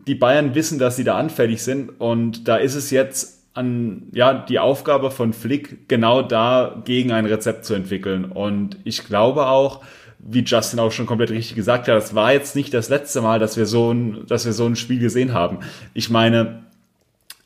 [0.07, 4.33] Die Bayern wissen, dass sie da anfällig sind und da ist es jetzt an ja
[4.33, 9.81] die Aufgabe von Flick genau da gegen ein Rezept zu entwickeln und ich glaube auch
[10.23, 13.39] wie Justin auch schon komplett richtig gesagt hat, das war jetzt nicht das letzte Mal,
[13.39, 15.59] dass wir so ein, dass wir so ein Spiel gesehen haben.
[15.93, 16.63] Ich meine,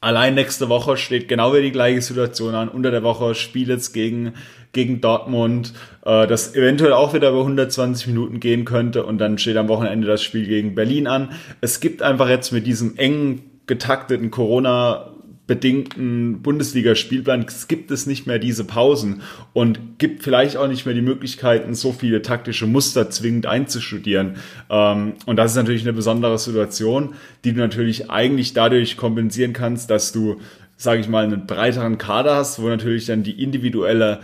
[0.02, 2.70] allein nächste Woche steht genau wieder die gleiche Situation an.
[2.70, 4.34] Unter der Woche spielt es gegen,
[4.76, 5.74] gegen Dortmund,
[6.06, 10.06] äh, das eventuell auch wieder über 120 Minuten gehen könnte und dann steht am Wochenende
[10.06, 11.30] das Spiel gegen Berlin an.
[11.62, 15.16] Es gibt einfach jetzt mit diesem engen getakteten Corona
[15.48, 19.22] bedingten Bundesliga-Spielplan gibt es nicht mehr diese Pausen
[19.54, 24.38] und gibt vielleicht auch nicht mehr die Möglichkeiten, so viele taktische Muster zwingend einzustudieren.
[24.70, 27.14] Ähm, und das ist natürlich eine besondere Situation,
[27.44, 30.38] die du natürlich eigentlich dadurch kompensieren kannst, dass du,
[30.78, 34.22] sage ich mal, einen breiteren Kader hast, wo natürlich dann die individuelle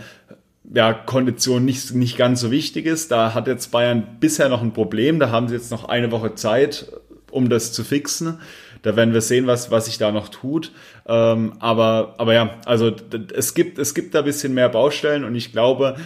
[0.64, 3.10] ja, Kondition nicht, nicht ganz so wichtig ist.
[3.10, 5.18] Da hat jetzt Bayern bisher noch ein Problem.
[5.18, 6.92] Da haben sie jetzt noch eine Woche Zeit,
[7.30, 8.40] um das zu fixen.
[8.82, 10.72] Da werden wir sehen, was, was sich da noch tut.
[11.06, 12.94] Ähm, aber, aber ja, also
[13.34, 15.96] es gibt, es gibt da ein bisschen mehr Baustellen und ich glaube,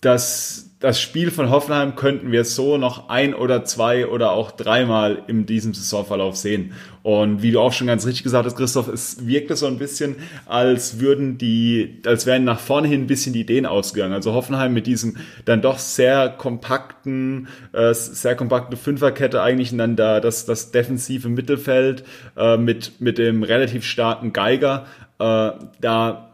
[0.00, 5.22] dass das Spiel von Hoffenheim könnten wir so noch ein oder zwei oder auch dreimal
[5.28, 6.74] in diesem Saisonverlauf sehen.
[7.02, 10.16] Und wie du auch schon ganz richtig gesagt hast, Christoph, es wirkte so ein bisschen,
[10.44, 14.12] als würden die, als wären nach vorne hin ein bisschen die Ideen ausgegangen.
[14.12, 15.16] Also Hoffenheim mit diesem
[15.46, 21.30] dann doch sehr kompakten, äh, sehr kompakte Fünferkette eigentlich und dann da das, das defensive
[21.30, 22.04] Mittelfeld
[22.36, 24.84] äh, mit, mit dem relativ starken Geiger.
[25.18, 26.33] Äh, da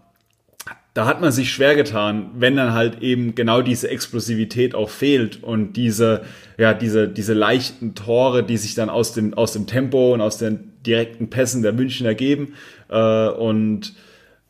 [0.94, 5.42] da hat man sich schwer getan, wenn dann halt eben genau diese Explosivität auch fehlt
[5.42, 6.22] und diese,
[6.58, 10.38] ja, diese, diese leichten Tore, die sich dann aus dem, aus dem Tempo und aus
[10.38, 12.54] den direkten Pässen der München ergeben.
[12.88, 13.94] Äh, und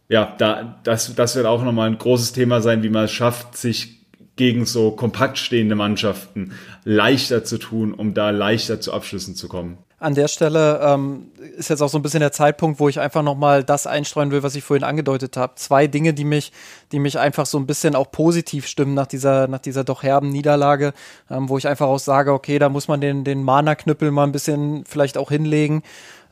[0.08, 3.56] ja, da, das, das wird auch nochmal ein großes Thema sein, wie man es schafft,
[3.56, 4.00] sich
[4.36, 6.52] gegen so kompakt stehende Mannschaften
[6.84, 9.76] leichter zu tun, um da leichter zu Abschlüssen zu kommen.
[10.00, 13.22] An der Stelle ähm, ist jetzt auch so ein bisschen der Zeitpunkt, wo ich einfach
[13.22, 15.56] nochmal das einstreuen will, was ich vorhin angedeutet habe.
[15.56, 16.52] Zwei Dinge, die mich,
[16.90, 20.30] die mich einfach so ein bisschen auch positiv stimmen nach dieser, nach dieser doch herben
[20.30, 20.94] Niederlage,
[21.30, 24.32] ähm, wo ich einfach auch sage, okay, da muss man den, den Mana-Knüppel mal ein
[24.32, 25.82] bisschen vielleicht auch hinlegen.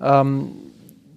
[0.00, 0.52] Ähm,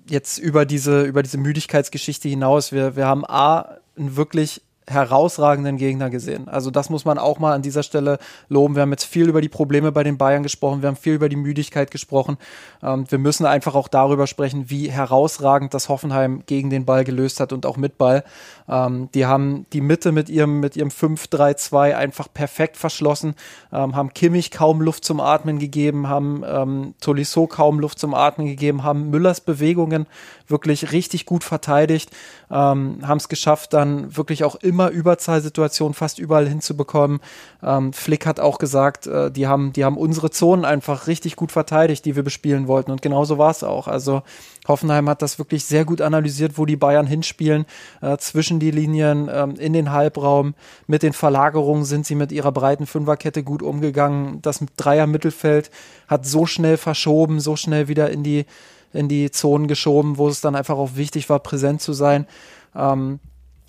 [0.10, 2.74] jetzt über diese, über diese Müdigkeitsgeschichte hinaus.
[2.74, 6.48] Wir, wir haben A, ein wirklich herausragenden Gegner gesehen.
[6.48, 8.20] Also das muss man auch mal an dieser Stelle
[8.50, 8.76] loben.
[8.76, 11.30] Wir haben jetzt viel über die Probleme bei den Bayern gesprochen, wir haben viel über
[11.30, 12.38] die Müdigkeit gesprochen.
[12.84, 17.40] Ähm, wir müssen einfach auch darüber sprechen, wie herausragend das Hoffenheim gegen den Ball gelöst
[17.40, 18.24] hat und auch mit Ball.
[18.68, 23.36] Ähm, die haben die Mitte mit ihrem, mit ihrem 5-3-2 einfach perfekt verschlossen,
[23.72, 28.48] ähm, haben Kimmich kaum Luft zum Atmen gegeben, haben ähm, Tolisso kaum Luft zum Atmen
[28.48, 30.08] gegeben, haben Müllers Bewegungen
[30.48, 32.12] wirklich richtig gut verteidigt,
[32.50, 37.20] haben es geschafft, dann wirklich auch immer Überzahlsituationen fast überall hinzubekommen.
[37.64, 41.52] Ähm, Flick hat auch gesagt, äh, die haben, die haben unsere Zonen einfach richtig gut
[41.52, 42.92] verteidigt, die wir bespielen wollten.
[42.92, 43.88] Und genauso war es auch.
[43.88, 44.24] Also
[44.68, 47.66] Hoffenheim hat das wirklich sehr gut analysiert, wo die Bayern hinspielen,
[48.02, 50.54] äh, zwischen die Linien, äh, in den Halbraum.
[50.88, 54.42] Mit den Verlagerungen sind sie mit ihrer breiten Fünferkette gut umgegangen.
[54.42, 55.72] Das Dreier-Mittelfeld
[56.08, 58.46] hat so schnell verschoben, so schnell wieder in die,
[58.94, 62.28] in die Zonen geschoben, wo es dann einfach auch wichtig war, präsent zu sein.
[62.76, 63.20] Ähm,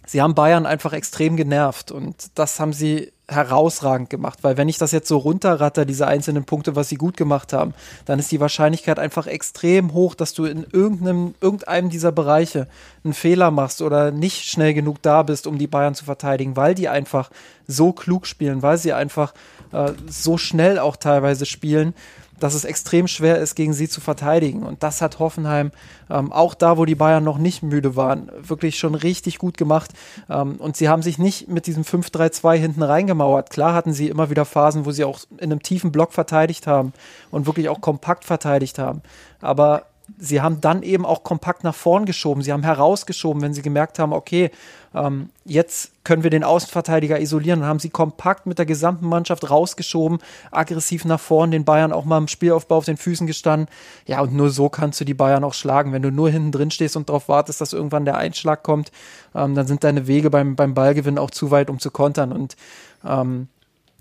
[0.07, 4.79] sie haben Bayern einfach extrem genervt und das haben sie herausragend gemacht, weil wenn ich
[4.79, 7.73] das jetzt so runterratter, diese einzelnen Punkte, was sie gut gemacht haben,
[8.05, 12.69] dann ist die Wahrscheinlichkeit einfach extrem hoch, dass du in irgendeinem, irgendeinem dieser Bereiche
[13.05, 16.75] einen Fehler machst oder nicht schnell genug da bist, um die Bayern zu verteidigen, weil
[16.75, 17.31] die einfach
[17.67, 19.33] so klug spielen, weil sie einfach
[19.73, 21.95] äh, so schnell auch teilweise spielen,
[22.43, 24.63] dass es extrem schwer ist, gegen sie zu verteidigen.
[24.63, 25.71] Und das hat Hoffenheim
[26.11, 29.93] ähm, auch da, wo die Bayern noch nicht müde waren, wirklich schon richtig gut gemacht.
[30.29, 33.51] Ähm, und sie haben sich nicht mit diesem 5-3-2 hinten reingemauert.
[33.51, 36.93] Klar hatten sie immer wieder Phasen, wo sie auch in einem tiefen Block verteidigt haben
[37.31, 39.03] und wirklich auch kompakt verteidigt haben.
[39.41, 39.87] Aber
[40.19, 42.43] sie haben dann eben auch kompakt nach vorn geschoben.
[42.43, 44.51] Sie haben herausgeschoben, wenn sie gemerkt haben, okay,
[44.95, 47.61] ähm, jetzt können wir den Außenverteidiger isolieren.
[47.61, 50.19] Dann haben sie kompakt mit der gesamten Mannschaft rausgeschoben,
[50.51, 53.69] aggressiv nach vorn, den Bayern auch mal im Spielaufbau auf den Füßen gestanden.
[54.07, 55.93] Ja, und nur so kannst du die Bayern auch schlagen.
[55.93, 58.91] Wenn du nur hinten drin stehst und darauf wartest, dass irgendwann der Einschlag kommt,
[59.35, 62.33] ähm, dann sind deine Wege beim, beim Ballgewinn auch zu weit, um zu kontern.
[62.33, 62.57] Und
[63.05, 63.49] ähm,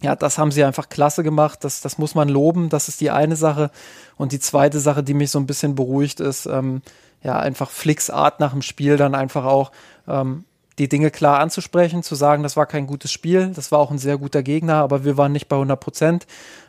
[0.02, 1.64] ja, das haben sie einfach klasse gemacht.
[1.64, 2.70] Das, das muss man loben.
[2.70, 3.70] Das ist die eine Sache.
[4.18, 6.82] Und die zweite Sache, die mich so ein bisschen beruhigt, ist ähm,
[7.24, 9.72] ja einfach Flicks Art nach dem Spiel dann einfach auch
[10.08, 10.44] ähm,
[10.82, 14.00] die Dinge klar anzusprechen, zu sagen, das war kein gutes Spiel, das war auch ein
[14.00, 16.26] sehr guter Gegner, aber wir waren nicht bei 100 Prozent.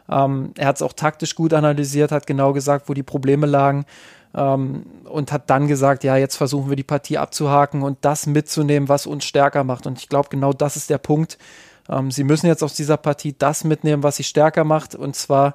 [0.07, 3.87] Ähm, er hat es auch taktisch gut analysiert, hat genau gesagt, wo die Probleme lagen
[4.35, 8.91] ähm, und hat dann gesagt, ja, jetzt versuchen wir die Partie abzuhaken und das mitzunehmen,
[8.91, 9.87] was uns stärker macht.
[9.87, 11.39] Und ich glaube, genau das ist der Punkt,
[11.89, 15.55] ähm, sie müssen jetzt aus dieser Partie das mitnehmen, was sie stärker macht, und zwar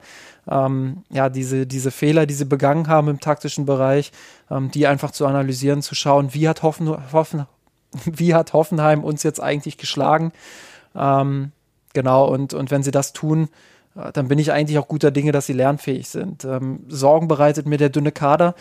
[0.49, 4.11] ähm, ja diese, diese Fehler, die sie begangen haben im taktischen Bereich,
[4.49, 7.45] ähm, die einfach zu analysieren, zu schauen, wie hat, Hoffen, Hoffen,
[8.05, 10.31] wie hat Hoffenheim uns jetzt eigentlich geschlagen.
[10.95, 11.51] Ähm,
[11.93, 13.49] genau, und, und wenn sie das tun,
[13.95, 16.45] äh, dann bin ich eigentlich auch guter Dinge, dass sie lernfähig sind.
[16.45, 18.55] Ähm, Sorgen bereitet mir der dünne Kader,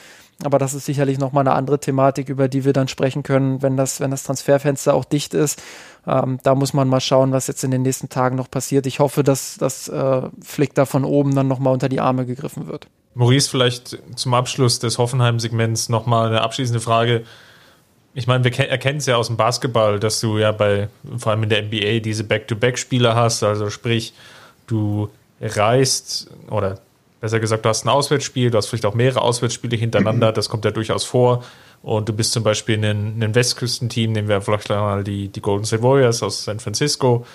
[0.45, 3.77] aber das ist sicherlich nochmal eine andere Thematik, über die wir dann sprechen können, wenn
[3.77, 5.63] das, wenn das Transferfenster auch dicht ist.
[6.07, 8.87] Ähm, da muss man mal schauen, was jetzt in den nächsten Tagen noch passiert.
[8.87, 12.67] Ich hoffe, dass das äh, Flick da von oben dann nochmal unter die Arme gegriffen
[12.69, 12.89] wird.
[13.15, 17.25] Maurice, vielleicht zum Abschluss des Hoffenheim-Segments nochmal eine abschließende Frage.
[18.17, 20.89] Ich meine, wir erkennen es ja aus dem Basketball, dass du ja bei,
[21.19, 23.43] vor allem in der NBA, diese Back-to-Back-Spieler hast.
[23.43, 24.15] Also sprich,
[24.67, 26.79] du reist oder
[27.21, 30.65] besser gesagt, du hast ein Auswärtsspiel, du hast vielleicht auch mehrere Auswärtsspiele hintereinander, das kommt
[30.65, 31.45] ja durchaus vor.
[31.83, 35.67] Und du bist zum Beispiel ein, ein Westküstenteam, nehmen wir vielleicht mal die, die Golden
[35.67, 37.27] State Warriors aus San Francisco,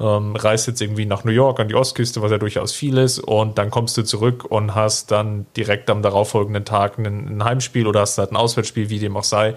[0.00, 3.18] ähm, reist jetzt irgendwie nach New York an die Ostküste, was ja durchaus viel ist,
[3.18, 7.86] und dann kommst du zurück und hast dann direkt am darauffolgenden Tag ein, ein Heimspiel
[7.86, 9.54] oder hast halt ein Auswärtsspiel, wie dem auch sei.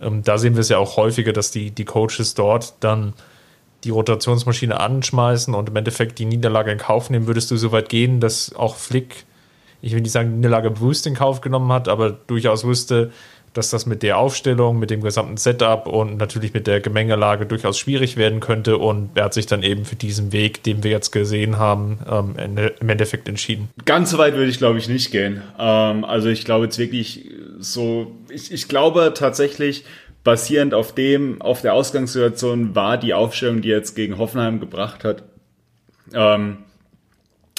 [0.00, 3.14] Ähm, da sehen wir es ja auch häufiger, dass die, die Coaches dort dann
[3.84, 7.88] die Rotationsmaschine anschmeißen und im Endeffekt die Niederlage in Kauf nehmen, würdest du so weit
[7.88, 9.26] gehen, dass auch Flick,
[9.82, 13.12] ich will nicht sagen, die Niederlage bewusst in Kauf genommen hat, aber durchaus wusste,
[13.54, 17.78] dass das mit der Aufstellung, mit dem gesamten Setup und natürlich mit der Gemengelage durchaus
[17.78, 18.78] schwierig werden könnte.
[18.78, 22.34] Und er hat sich dann eben für diesen Weg, den wir jetzt gesehen haben, ähm,
[22.80, 23.68] im Endeffekt entschieden.
[23.84, 25.42] Ganz so weit würde ich, glaube ich, nicht gehen.
[25.58, 29.84] Ähm, also ich glaube jetzt wirklich so, ich, ich glaube tatsächlich,
[30.24, 35.04] basierend auf dem, auf der Ausgangssituation war die Aufstellung, die er jetzt gegen Hoffenheim gebracht
[35.04, 35.22] hat,
[36.12, 36.58] ähm,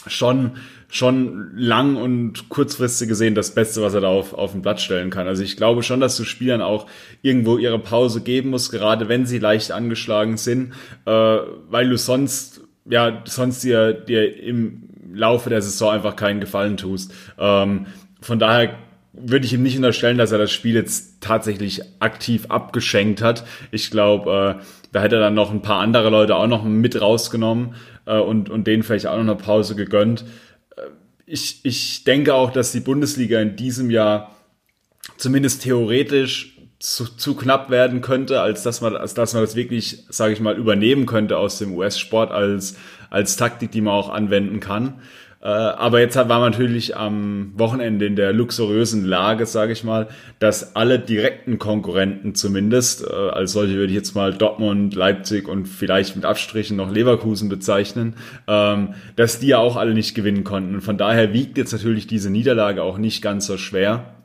[0.08, 0.58] schon
[0.90, 5.10] schon lang und kurzfristig gesehen das Beste, was er da auf, auf den Blatt stellen
[5.10, 5.28] kann.
[5.28, 6.88] Also ich glaube schon, dass du Spielern auch
[7.22, 10.74] irgendwo ihre Pause geben musst, gerade wenn sie leicht angeschlagen sind,
[11.06, 14.84] äh, weil du sonst ja sonst dir, dir im
[15.14, 17.14] Laufe der Saison einfach keinen Gefallen tust.
[17.38, 17.88] Ähm,
[18.22, 18.76] von daher
[19.14, 23.46] würde ich ihm nicht unterstellen, dass er das Spiel jetzt tatsächlich aktiv abgeschenkt hat.
[23.72, 27.00] Ich glaube, äh, da hätte er dann noch ein paar andere Leute auch noch mit
[27.00, 27.76] rausgenommen
[28.06, 30.26] äh, und, und denen vielleicht auch noch eine Pause gegönnt.
[31.26, 34.36] Ich, ich denke auch, dass die Bundesliga in diesem Jahr
[35.18, 40.06] zumindest theoretisch zu, zu knapp werden könnte, als dass man, als dass man das wirklich,
[40.10, 42.76] sage ich mal, übernehmen könnte aus dem US-Sport als,
[43.10, 45.02] als Taktik, die man auch anwenden kann.
[45.46, 50.08] Äh, aber jetzt war man natürlich am Wochenende in der luxuriösen Lage, sage ich mal,
[50.40, 55.68] dass alle direkten Konkurrenten zumindest, äh, als solche würde ich jetzt mal Dortmund, Leipzig und
[55.68, 58.16] vielleicht mit Abstrichen noch Leverkusen bezeichnen,
[58.48, 60.74] ähm, dass die ja auch alle nicht gewinnen konnten.
[60.74, 64.16] Und von daher wiegt jetzt natürlich diese Niederlage auch nicht ganz so schwer.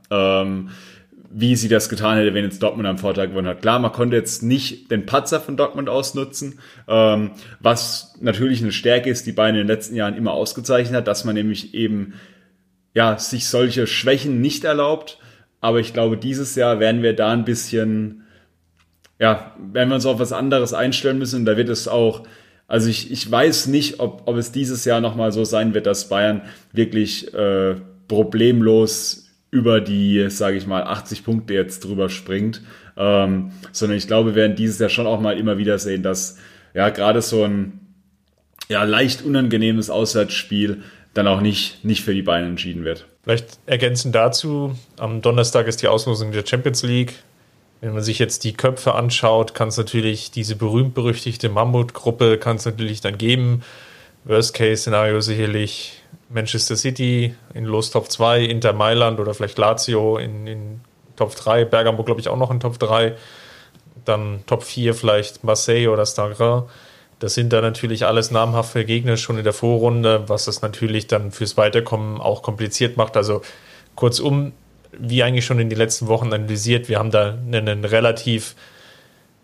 [1.32, 3.62] Wie sie das getan hätte, wenn jetzt Dortmund am Vortag gewonnen hat.
[3.62, 6.58] Klar, man konnte jetzt nicht den Patzer von Dortmund ausnutzen,
[6.88, 11.06] ähm, was natürlich eine Stärke ist, die Bayern in den letzten Jahren immer ausgezeichnet hat,
[11.06, 12.14] dass man nämlich eben
[12.94, 15.18] ja sich solche Schwächen nicht erlaubt.
[15.60, 18.24] Aber ich glaube, dieses Jahr werden wir da ein bisschen,
[19.20, 21.44] ja, werden wir uns auf was anderes einstellen müssen.
[21.44, 22.24] Da wird es auch,
[22.66, 26.08] also ich, ich weiß nicht, ob, ob es dieses Jahr nochmal so sein wird, dass
[26.08, 27.76] Bayern wirklich äh,
[28.08, 32.62] problemlos über die, sage ich mal, 80 Punkte jetzt drüber springt,
[32.96, 36.38] ähm, sondern ich glaube, wir werden dieses Jahr schon auch mal immer wieder sehen, dass
[36.74, 37.80] ja gerade so ein
[38.68, 40.82] ja, leicht unangenehmes Auswärtsspiel
[41.14, 43.06] dann auch nicht, nicht für die Beine entschieden wird.
[43.24, 47.14] Vielleicht ergänzend dazu, am Donnerstag ist die Auslosung der Champions League.
[47.80, 52.64] Wenn man sich jetzt die Köpfe anschaut, kann es natürlich diese berühmt-berüchtigte Mammutgruppe kann es
[52.66, 53.62] natürlich dann geben.
[54.24, 55.99] Worst-Case-Szenario sicherlich
[56.30, 60.80] Manchester City in Los Top 2, Inter Mailand oder vielleicht Lazio in, in
[61.16, 63.14] Top 3, Bergamo glaube ich auch noch in Top 3,
[64.04, 66.62] dann Top 4 vielleicht Marseille oder Stagrin.
[67.18, 71.32] Das sind dann natürlich alles namhafte Gegner schon in der Vorrunde, was das natürlich dann
[71.32, 73.16] fürs Weiterkommen auch kompliziert macht.
[73.16, 73.42] Also
[73.94, 74.52] kurzum,
[74.92, 78.54] wie eigentlich schon in den letzten Wochen analysiert, wir haben da ein relativ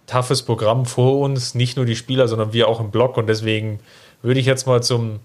[0.06, 3.80] toughes Programm vor uns, nicht nur die Spieler, sondern wir auch im Block und deswegen
[4.22, 5.20] würde ich jetzt mal zum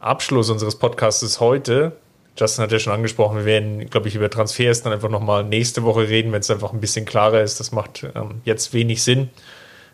[0.00, 1.92] Abschluss unseres Podcasts heute.
[2.36, 5.82] Justin hat ja schon angesprochen, wir werden, glaube ich, über Transfers dann einfach nochmal nächste
[5.82, 7.58] Woche reden, wenn es einfach ein bisschen klarer ist.
[7.58, 9.30] Das macht ähm, jetzt wenig Sinn.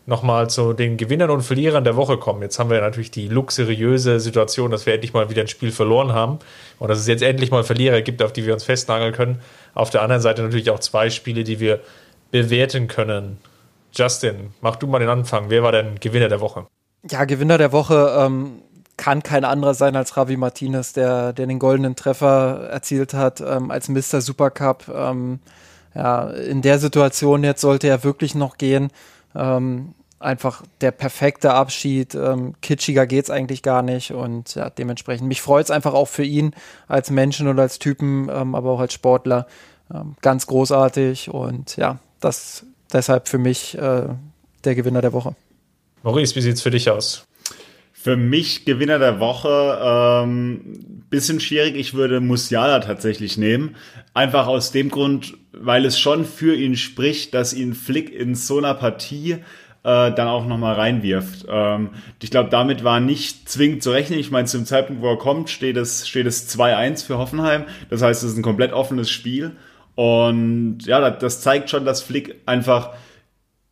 [0.06, 2.42] Nochmal zu den Gewinnern und Verlierern der Woche kommen.
[2.42, 6.12] Jetzt haben wir natürlich die luxuriöse Situation, dass wir endlich mal wieder ein Spiel verloren
[6.12, 6.40] haben
[6.78, 9.40] und dass es jetzt endlich mal Verlierer gibt, auf die wir uns festnageln können.
[9.72, 11.80] Auf der anderen Seite natürlich auch zwei Spiele, die wir
[12.30, 13.38] bewerten können.
[13.94, 15.46] Justin, mach du mal den Anfang.
[15.48, 16.66] Wer war denn Gewinner der Woche?
[17.08, 18.14] Ja, Gewinner der Woche.
[18.18, 18.63] Ähm
[18.96, 23.70] kann kein anderer sein als Ravi Martinez, der, der den goldenen Treffer erzielt hat ähm,
[23.70, 24.20] als Mr.
[24.20, 24.88] Supercup.
[24.94, 25.40] Ähm,
[25.94, 28.90] ja, in der Situation jetzt sollte er wirklich noch gehen.
[29.34, 32.14] Ähm, einfach der perfekte Abschied.
[32.14, 36.54] Ähm, kitschiger geht's eigentlich gar nicht und ja, dementsprechend mich freut's einfach auch für ihn
[36.88, 39.46] als Menschen und als Typen, ähm, aber auch als Sportler.
[39.92, 44.08] Ähm, ganz großartig und ja, das deshalb für mich äh,
[44.64, 45.34] der Gewinner der Woche.
[46.02, 47.26] Maurice, wie sieht's für dich aus?
[48.04, 51.74] Für mich Gewinner der Woche, ähm, bisschen schwierig.
[51.74, 53.76] Ich würde Musiala tatsächlich nehmen.
[54.12, 58.58] Einfach aus dem Grund, weil es schon für ihn spricht, dass ihn Flick in so
[58.58, 59.38] einer Partie äh,
[59.82, 61.46] dann auch nochmal reinwirft.
[61.48, 61.92] Ähm,
[62.22, 64.18] ich glaube, damit war nicht zwingend zu rechnen.
[64.18, 67.64] Ich meine, zum Zeitpunkt, wo er kommt, steht es, steht es 2-1 für Hoffenheim.
[67.88, 69.52] Das heißt, es ist ein komplett offenes Spiel.
[69.94, 72.90] Und ja, das zeigt schon, dass Flick einfach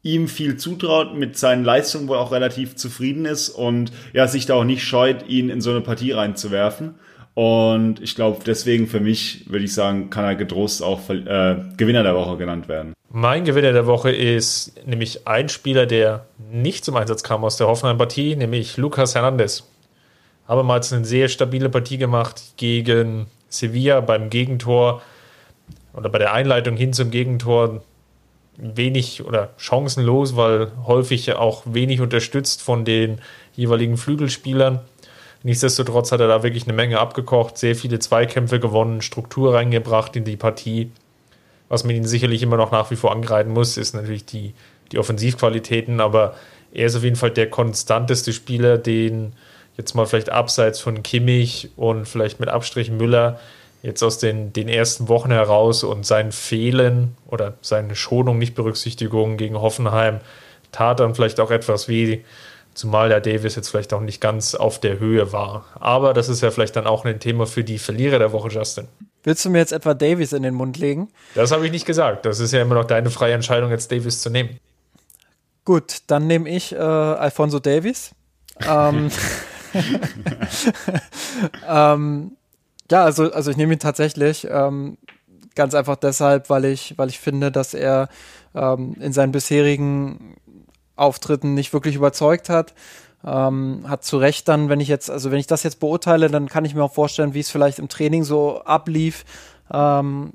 [0.02, 4.54] ihm viel zutraut, mit seinen Leistungen wohl auch relativ zufrieden ist und ja, sich da
[4.54, 6.96] auch nicht scheut, ihn in so eine Partie reinzuwerfen.
[7.34, 12.02] Und ich glaube, deswegen für mich würde ich sagen, kann er getrost auch äh, Gewinner
[12.02, 12.92] der Woche genannt werden.
[13.10, 17.68] Mein Gewinner der Woche ist nämlich ein Spieler, der nicht zum Einsatz kam aus der
[17.68, 19.68] Hoffenheim-Partie, nämlich Lucas Hernandez.
[20.46, 25.02] Habe mal eine sehr stabile Partie gemacht gegen Sevilla beim Gegentor
[25.94, 27.82] oder bei der Einleitung hin zum Gegentor
[28.56, 33.20] wenig oder chancenlos, weil häufig auch wenig unterstützt von den
[33.54, 34.80] jeweiligen Flügelspielern.
[35.42, 40.24] Nichtsdestotrotz hat er da wirklich eine Menge abgekocht, sehr viele Zweikämpfe gewonnen, Struktur reingebracht in
[40.24, 40.92] die Partie.
[41.68, 44.54] Was man ihn sicherlich immer noch nach wie vor angreifen muss, ist natürlich die,
[44.92, 46.36] die Offensivqualitäten, aber
[46.72, 49.32] er ist auf jeden Fall der konstanteste Spieler, den
[49.76, 53.40] jetzt mal vielleicht abseits von Kimmich und vielleicht mit Abstrich Müller
[53.82, 59.60] jetzt aus den, den ersten Wochen heraus und sein Fehlen oder seine Schonung, Nichtberücksichtigung gegen
[59.60, 60.20] Hoffenheim
[60.70, 62.22] tat dann vielleicht auch etwas weh,
[62.74, 65.66] zumal der Davis jetzt vielleicht auch nicht ganz auf der Höhe war.
[65.74, 68.88] Aber das ist ja vielleicht dann auch ein Thema für die Verlierer der Woche, Justin.
[69.24, 71.08] Willst du mir jetzt etwa Davis in den Mund legen?
[71.34, 72.24] Das habe ich nicht gesagt.
[72.24, 74.58] Das ist ja immer noch deine freie Entscheidung, jetzt Davis zu nehmen.
[75.64, 78.12] Gut, dann nehme ich äh, Alfonso Davis.
[78.66, 79.10] ähm,
[81.68, 82.32] ähm,
[82.92, 84.46] ja, also, also ich nehme ihn tatsächlich.
[84.50, 84.98] Ähm,
[85.54, 88.08] ganz einfach deshalb, weil ich, weil ich finde, dass er
[88.54, 90.36] ähm, in seinen bisherigen
[90.94, 92.74] Auftritten nicht wirklich überzeugt hat.
[93.24, 96.48] Ähm, hat zu Recht dann, wenn ich jetzt, also wenn ich das jetzt beurteile, dann
[96.48, 99.24] kann ich mir auch vorstellen, wie es vielleicht im Training so ablief.
[99.72, 100.32] Ähm,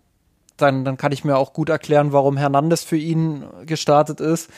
[0.55, 4.49] dann, dann kann ich mir auch gut erklären, warum Hernandez für ihn gestartet ist.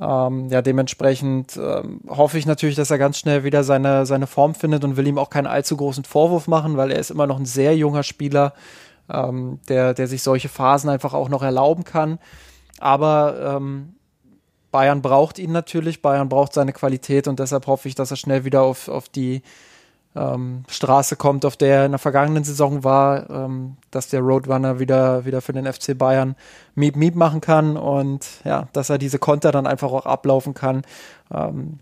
[0.00, 4.54] Ähm, ja, dementsprechend ähm, hoffe ich natürlich, dass er ganz schnell wieder seine, seine Form
[4.54, 7.38] findet und will ihm auch keinen allzu großen Vorwurf machen, weil er ist immer noch
[7.38, 8.54] ein sehr junger Spieler,
[9.12, 12.18] ähm, der, der sich solche Phasen einfach auch noch erlauben kann.
[12.78, 13.94] Aber ähm,
[14.70, 18.44] Bayern braucht ihn natürlich, Bayern braucht seine Qualität und deshalb hoffe ich, dass er schnell
[18.44, 19.42] wieder auf, auf die
[20.20, 24.78] ähm, Straße kommt, auf der er in der vergangenen Saison war, ähm, dass der Roadrunner
[24.78, 26.36] wieder, wieder für den FC Bayern
[26.74, 30.82] Miep Miep machen kann und ja, dass er diese Konter dann einfach auch ablaufen kann.
[31.32, 31.78] Ähm,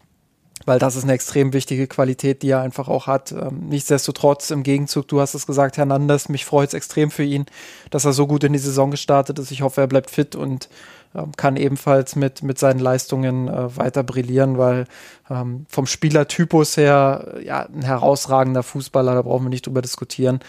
[0.67, 3.33] weil das ist eine extrem wichtige Qualität, die er einfach auch hat.
[3.33, 7.47] Ähm, nichtsdestotrotz, im Gegenzug, du hast es gesagt, Hernandez, mich freut es extrem für ihn,
[7.91, 9.51] dass er so gut in die Saison gestartet ist.
[9.51, 10.69] Ich hoffe, er bleibt fit und
[11.37, 14.87] kann ebenfalls mit, mit seinen Leistungen äh, weiter brillieren, weil
[15.31, 20.41] ähm, vom Spielertypus her ja ein herausragender Fußballer, da brauchen wir nicht drüber diskutieren.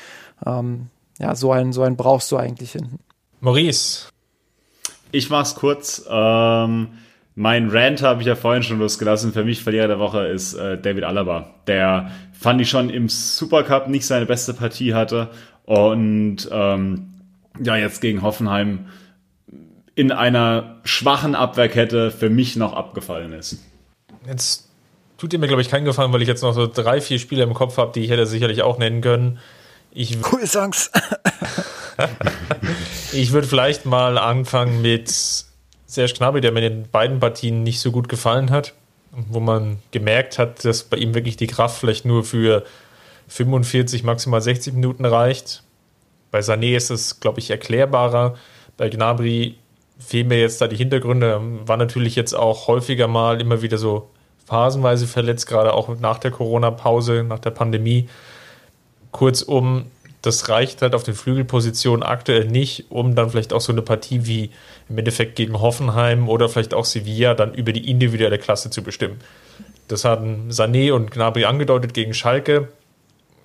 [0.46, 0.88] Ähm,
[1.18, 3.00] ja, so einen, so einen brauchst du eigentlich hinten.
[3.42, 4.08] Maurice.
[5.12, 6.06] Ich mach's kurz.
[6.10, 6.90] Ähm,
[7.36, 9.34] mein Rant habe ich ja vorhin schon losgelassen.
[9.34, 11.56] Für mich Verlierer der Woche ist äh, David Alaba.
[11.68, 15.30] Der fand ich schon im Supercup nicht seine beste Partie hatte
[15.66, 17.14] und ähm,
[17.62, 18.88] ja jetzt gegen Hoffenheim
[20.00, 23.58] in einer schwachen Abwehrkette für mich noch abgefallen ist.
[24.26, 24.70] Jetzt
[25.18, 27.44] tut ihr mir, glaube ich, keinen Gefallen, weil ich jetzt noch so drei, vier Spiele
[27.44, 29.40] im Kopf habe, die ich hätte sicherlich auch nennen können.
[29.92, 30.90] Ich, cool Songs.
[33.12, 35.10] ich würde vielleicht mal anfangen mit
[35.86, 38.74] Serge Gnabry, der mir in den beiden Partien nicht so gut gefallen hat,
[39.12, 42.64] wo man gemerkt hat, dass bei ihm wirklich die Kraft vielleicht nur für
[43.28, 45.62] 45, maximal 60 Minuten reicht.
[46.32, 48.38] Bei Sané ist es, glaube ich, erklärbarer.
[48.78, 49.58] Bei Gnabry
[50.00, 51.42] fehlen mir jetzt da die Hintergründe.
[51.66, 54.10] War natürlich jetzt auch häufiger mal immer wieder so
[54.46, 58.10] phasenweise verletzt, gerade auch nach der Corona-Pause, nach der Pandemie.
[59.12, 59.86] Kurzum,
[60.22, 64.26] das reicht halt auf den Flügelpositionen aktuell nicht, um dann vielleicht auch so eine Partie
[64.26, 64.50] wie
[64.90, 69.20] im Endeffekt gegen Hoffenheim oder vielleicht auch Sevilla dann über die individuelle Klasse zu bestimmen.
[69.88, 72.70] Das hatten Sané und Gnabry angedeutet gegen Schalke,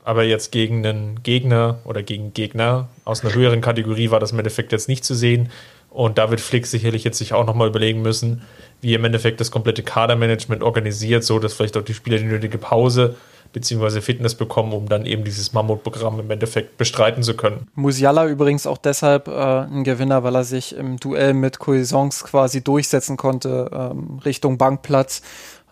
[0.04, 4.38] aber jetzt gegen einen Gegner oder gegen Gegner aus einer höheren Kategorie war das im
[4.38, 5.50] Endeffekt jetzt nicht zu sehen.
[5.94, 8.42] Und da wird Flick sicherlich jetzt sich auch nochmal überlegen müssen,
[8.80, 12.58] wie im Endeffekt das komplette Kadermanagement organisiert, so dass vielleicht auch die Spieler die nötige
[12.58, 13.14] Pause
[13.52, 14.00] bzw.
[14.00, 17.68] Fitness bekommen, um dann eben dieses Mammutprogramm im Endeffekt bestreiten zu können.
[17.76, 22.64] Musiala übrigens auch deshalb äh, ein Gewinner, weil er sich im Duell mit Cuisance quasi
[22.64, 25.22] durchsetzen konnte ähm, Richtung Bankplatz.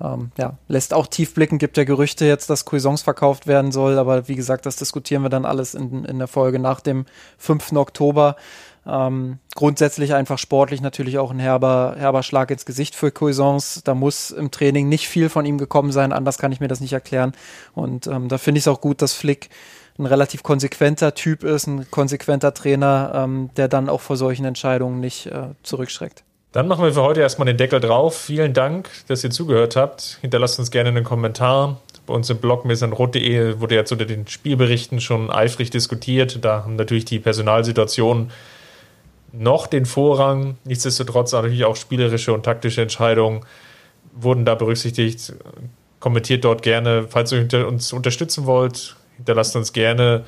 [0.00, 3.98] Ähm, ja, lässt auch tief blicken, gibt ja Gerüchte jetzt, dass Cuisance verkauft werden soll,
[3.98, 7.06] aber wie gesagt, das diskutieren wir dann alles in, in der Folge nach dem
[7.38, 7.72] 5.
[7.72, 8.36] Oktober.
[8.86, 13.82] Ähm, grundsätzlich einfach sportlich natürlich auch ein herber, herber Schlag ins Gesicht für Cuisance.
[13.84, 16.80] Da muss im Training nicht viel von ihm gekommen sein, anders kann ich mir das
[16.80, 17.32] nicht erklären.
[17.74, 19.50] Und ähm, da finde ich es auch gut, dass Flick
[19.98, 25.00] ein relativ konsequenter Typ ist, ein konsequenter Trainer, ähm, der dann auch vor solchen Entscheidungen
[25.00, 26.24] nicht äh, zurückschreckt.
[26.52, 28.16] Dann machen wir für heute erstmal den Deckel drauf.
[28.16, 30.18] Vielen Dank, dass ihr zugehört habt.
[30.20, 31.80] Hinterlasst uns gerne einen Kommentar.
[32.06, 36.44] Bei uns im Blog mesanrot.de wurde jetzt unter den Spielberichten schon eifrig diskutiert.
[36.44, 38.32] Da haben natürlich die Personalsituationen
[39.32, 40.56] noch den Vorrang.
[40.64, 43.40] Nichtsdestotrotz natürlich auch spielerische und taktische Entscheidungen
[44.14, 45.32] wurden da berücksichtigt.
[46.00, 48.96] Kommentiert dort gerne, falls ihr uns unterstützen wollt.
[49.16, 50.24] Hinterlasst uns gerne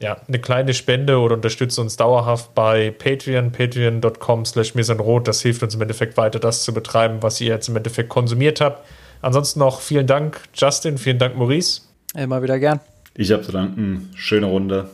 [0.00, 5.28] ja, eine kleine Spende oder unterstützt uns dauerhaft bei Patreon, patreon.com slash mirsanrot.
[5.28, 8.60] Das hilft uns im Endeffekt weiter, das zu betreiben, was ihr jetzt im Endeffekt konsumiert
[8.60, 8.86] habt.
[9.22, 11.82] Ansonsten noch vielen Dank, Justin, vielen Dank, Maurice.
[12.14, 12.80] Immer wieder gern.
[13.14, 14.10] Ich habe zu danken.
[14.14, 14.90] Schöne Runde.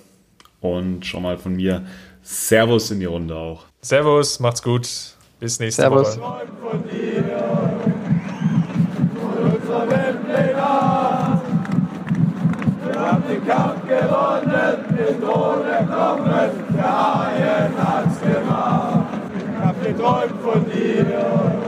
[0.61, 1.87] Und schon mal von mir
[2.33, 3.65] Servus in die Runde auch.
[3.83, 4.89] Servus, macht's gut.
[5.41, 6.17] Bis nächste Servus.
[6.21, 6.47] Woche.
[12.87, 19.07] Wir haben den Kampf gewonnen, den Tod erkommen, der Haien hat's gemacht.
[19.37, 21.60] Ich hab geträumt von dir.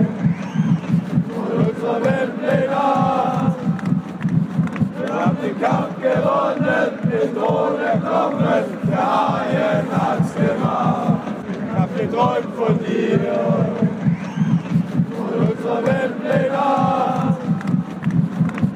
[5.42, 11.20] den Kampf gewonnen, mit ohne Knochen, der Haien hat's gemacht.
[11.50, 13.20] Ich hab geträumt von dir,
[15.16, 17.38] von unserer Welt Nacht.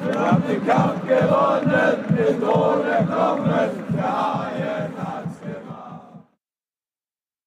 [0.05, 5.16] Wir haben den Kampf gewonnen, mit ohne Knochen, der Haien hat's gemacht.